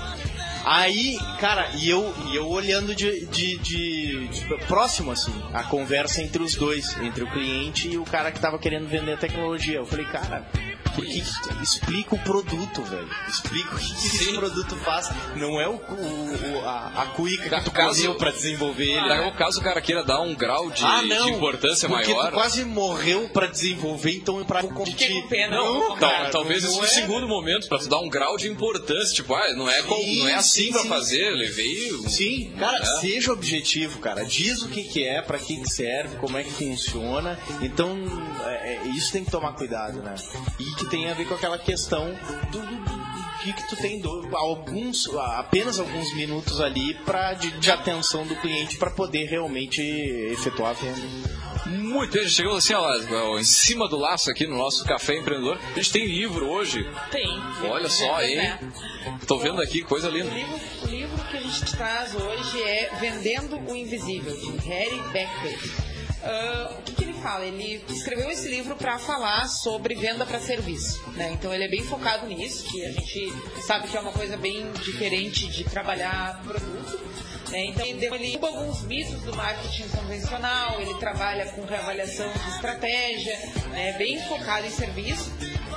[0.66, 6.22] Aí, cara, e eu, e eu olhando de, de, de- de próximo, assim, a conversa
[6.22, 9.76] entre os dois, entre o cliente e o cara que tava querendo vender a tecnologia.
[9.80, 10.48] Eu falei, cara,
[10.96, 13.10] por que que- explica o produto, velho.
[13.28, 15.10] Explica o que, que esse produto faz.
[15.36, 19.08] Não é o, o- o- a, a cuíca que tu Caso- correu pra desenvolver ele.
[19.08, 19.28] Daí, né?
[19.28, 21.26] o caso o cara queira dar um grau de, Ah, não.
[21.26, 22.30] de importância Porque maior.
[22.30, 25.58] tu quase morreu pra desenvolver, então é pra Fiquei com pena.
[25.58, 26.30] Não, vou tal- comprar.
[26.32, 26.82] talvez não esse é.
[26.82, 29.14] no segundo momento, pra tu dar um grau de importância.
[29.14, 30.90] Tipo, ah, não é, qual- Sim, não é assim sim, pra sim.
[30.90, 31.94] fazer, eu levei.
[31.94, 32.86] um- Sim, cara, É.
[33.02, 34.24] seja objetivo, cara.
[34.26, 37.40] Diz o que, que é, pra que, que serve, como é que funciona.
[37.62, 37.98] Então,
[38.46, 40.16] é, é, isso tem que tomar cuidado, né?
[40.60, 42.06] E que tem a ver com aquela questão
[42.52, 43.04] do, do- do-
[43.44, 48.36] de que tu tem do- alguns, apenas alguns minutos ali pra, de, de atenção do
[48.38, 49.82] cliente para poder realmente
[50.32, 51.44] efetuar a venda.
[51.66, 55.58] Muito bem, chegamos assim, ó, em cima do laço aqui no nosso Café Empreendedor.
[55.72, 56.86] A gente tem livro hoje.
[57.12, 57.28] Tem.
[57.70, 58.38] Olha só, Pois hein?
[58.40, 58.60] é.
[59.28, 60.30] Tô vendo aqui, coisa O linda.
[60.34, 65.93] livro, o livro que a gente traz hoje é Vendendo o Invisível, de Harry Beckwith.
[66.24, 67.46] Ah, o que, que ele fala?
[67.46, 71.04] Ele escreveu esse livro para falar sobre venda para serviço.
[71.12, 71.32] Né?
[71.34, 73.34] Então ele é bem focado nisso, que a gente
[73.66, 77.00] sabe que é uma coisa bem diferente de trabalhar produto.
[77.50, 77.66] Né?
[77.66, 83.38] Então ele derruba alguns mitos do marketing convencional, ele trabalha com reavaliação de estratégia,
[83.72, 83.94] né?
[83.98, 85.32] bem focado em serviço.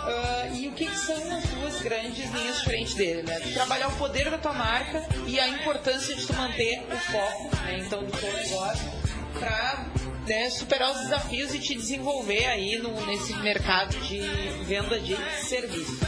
[0.08, 3.40] Ah, e o que, que são as duas grandes linhas frente dele, né?
[3.52, 7.82] Trabalhar o poder da tua marca e a importância de tu manter o foco, né?
[7.84, 9.05] Então, do teu negócio
[9.38, 9.84] para
[10.26, 14.20] né, superar os desafios e te desenvolver aí no, nesse mercado de
[14.64, 15.16] venda de
[15.46, 15.98] serviços.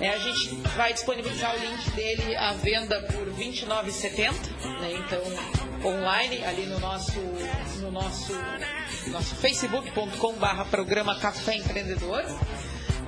[0.00, 4.32] É, a gente vai disponibilizar o link dele à venda por R$ 29,70,
[4.80, 5.22] né, então
[5.90, 7.18] online ali no nosso
[7.80, 8.32] no nosso
[9.08, 12.22] nosso facebook.com/barra programa Café Empreendedor.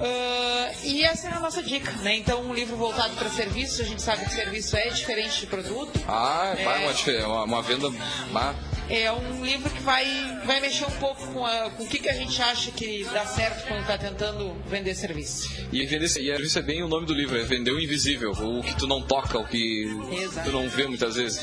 [0.00, 2.16] Uh, e essa é a nossa dica, né?
[2.16, 6.00] Então, um livro voltado para serviços, a gente sabe que serviço é diferente de produto.
[6.06, 6.64] Ah, É.
[6.64, 7.88] vai uma, difer- uma, uma venda.
[8.34, 8.54] ah,
[8.90, 10.06] É um livro que vai,
[10.46, 13.26] vai mexer um pouco com, a- com o que, que a gente acha que dá
[13.26, 15.50] certo quando está tentando vender serviço.
[15.70, 18.62] E vender e isso é bem o nome do livro, é vender o invisível, o
[18.62, 19.84] que tu não toca, o que
[20.22, 20.48] Exato.
[20.50, 21.38] tu não vê muitas vezes.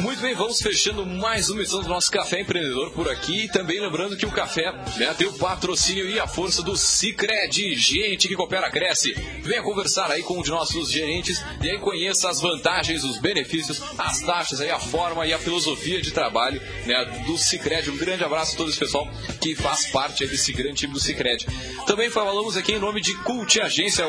[0.00, 3.44] Muito bem, vamos fechando mais uma edição do nosso Café Empreendedor por aqui.
[3.44, 7.74] E também lembrando que o café né, tem o patrocínio e a força do Cicred.
[7.74, 9.14] Gente que coopera, cresce.
[9.42, 13.82] Venha conversar aí com um de nossos gerentes e aí conheça as vantagens, os benefícios,
[13.96, 17.90] as taxas, aí, a forma e a filosofia de trabalho né, do Cicred.
[17.90, 19.08] Um grande abraço a todo esse pessoal
[19.40, 21.46] que faz parte aí desse grande time do Cicred.
[21.86, 24.04] Também falamos aqui em nome de Cult Agência,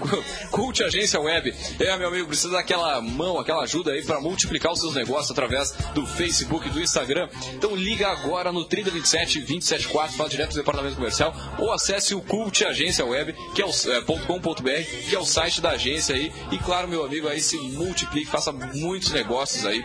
[0.50, 1.54] Cult Agência Web.
[1.78, 5.72] É, meu amigo, precisa daquela mão, aquela ajuda aí para multiplicar os seus negócios através
[5.94, 7.28] do Facebook e do Instagram.
[7.54, 12.64] Então liga agora no 3027 274, fala direto do departamento comercial ou acesse o Cult
[12.64, 16.32] Agência Web, que é o é, .com.br, que é o site da agência aí.
[16.50, 19.84] E claro, meu amigo, aí se multiplique, faça muitos negócios aí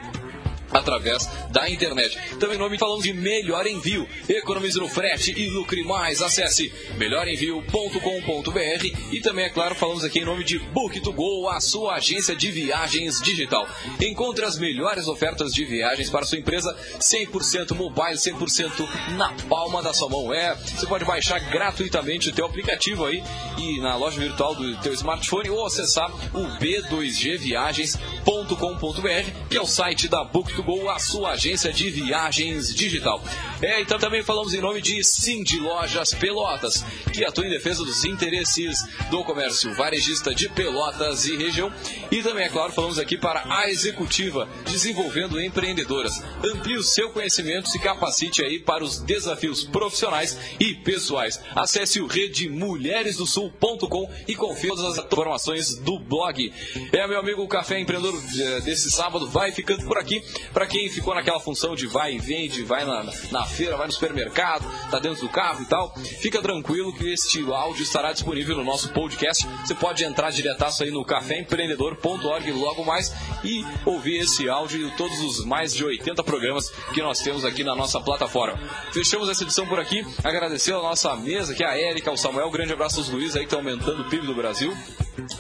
[0.72, 2.18] através da internet.
[2.40, 4.08] Também nome falamos de Melhor Envio.
[4.28, 6.22] Economize no frete e lucre mais.
[6.22, 12.36] Acesse melhorenvio.com.br e também, é claro, falamos aqui em nome de Book2Go, a sua agência
[12.36, 13.68] de viagens digital.
[14.00, 19.94] Encontre as melhores ofertas de viagens para sua empresa 100% mobile, 100% na palma da
[19.94, 20.34] sua mão.
[20.34, 23.24] É, você pode baixar gratuitamente o teu aplicativo aí
[23.58, 30.08] e na loja virtual do teu smartphone ou acessar o b2gviagens.com.br, que é o site
[30.08, 33.22] da Book2Go, a sua agência de viagens digital.
[33.62, 36.84] É, então também falamos em nome de Cindy Lojas Pelotas,
[37.14, 41.72] que atua em defesa dos interesses do comércio varejista de Pelotas e região.
[42.10, 46.24] E também, é claro, falamos aqui para a Executiva, desenvolvendo empreendedoras.
[46.44, 51.40] Amplie o seu conhecimento, se capacite aí para os desafios profissionais e pessoais.
[51.56, 56.52] Acesse o redemulheresdosul.com e confira todas as informações do blog.
[56.94, 60.24] É, meu amigo, o Café Empreendedor eh, desse sábado vai ficando por aqui.
[60.54, 63.94] Para quem ficou naquela função de vai e vende, vai na, na feira, vai no
[63.94, 68.64] supermercado, tá dentro do carro e tal, fica tranquilo que este áudio estará disponível no
[68.64, 69.48] nosso podcast.
[69.66, 75.20] Você pode entrar diretaço aí no caféempreendedor.org logo mais e ouvir esse áudio e todos
[75.22, 78.60] os mais de 80 programas que nós temos aqui na nossa plataforma.
[78.92, 80.06] Fechamos essa edição por aqui.
[80.24, 82.50] Agradecer a nossa mesa, que é a Érica, o Samuel.
[82.50, 84.76] Grande abraço aos Luiz aí que estão aumentando o PIB do Brasil.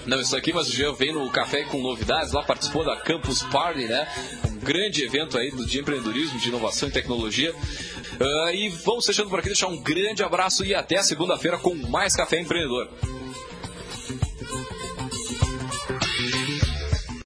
[0.05, 3.43] Não, isso aqui, mas o Jean vem no Café com Novidades, lá participou da Campus
[3.43, 4.07] Party, né?
[4.63, 7.53] Grande evento aí de empreendedorismo, de inovação e tecnologia.
[8.19, 12.15] Ah, e vamos fechando por aqui, deixar um grande abraço e até segunda-feira com mais
[12.15, 12.87] Café Empreendedor.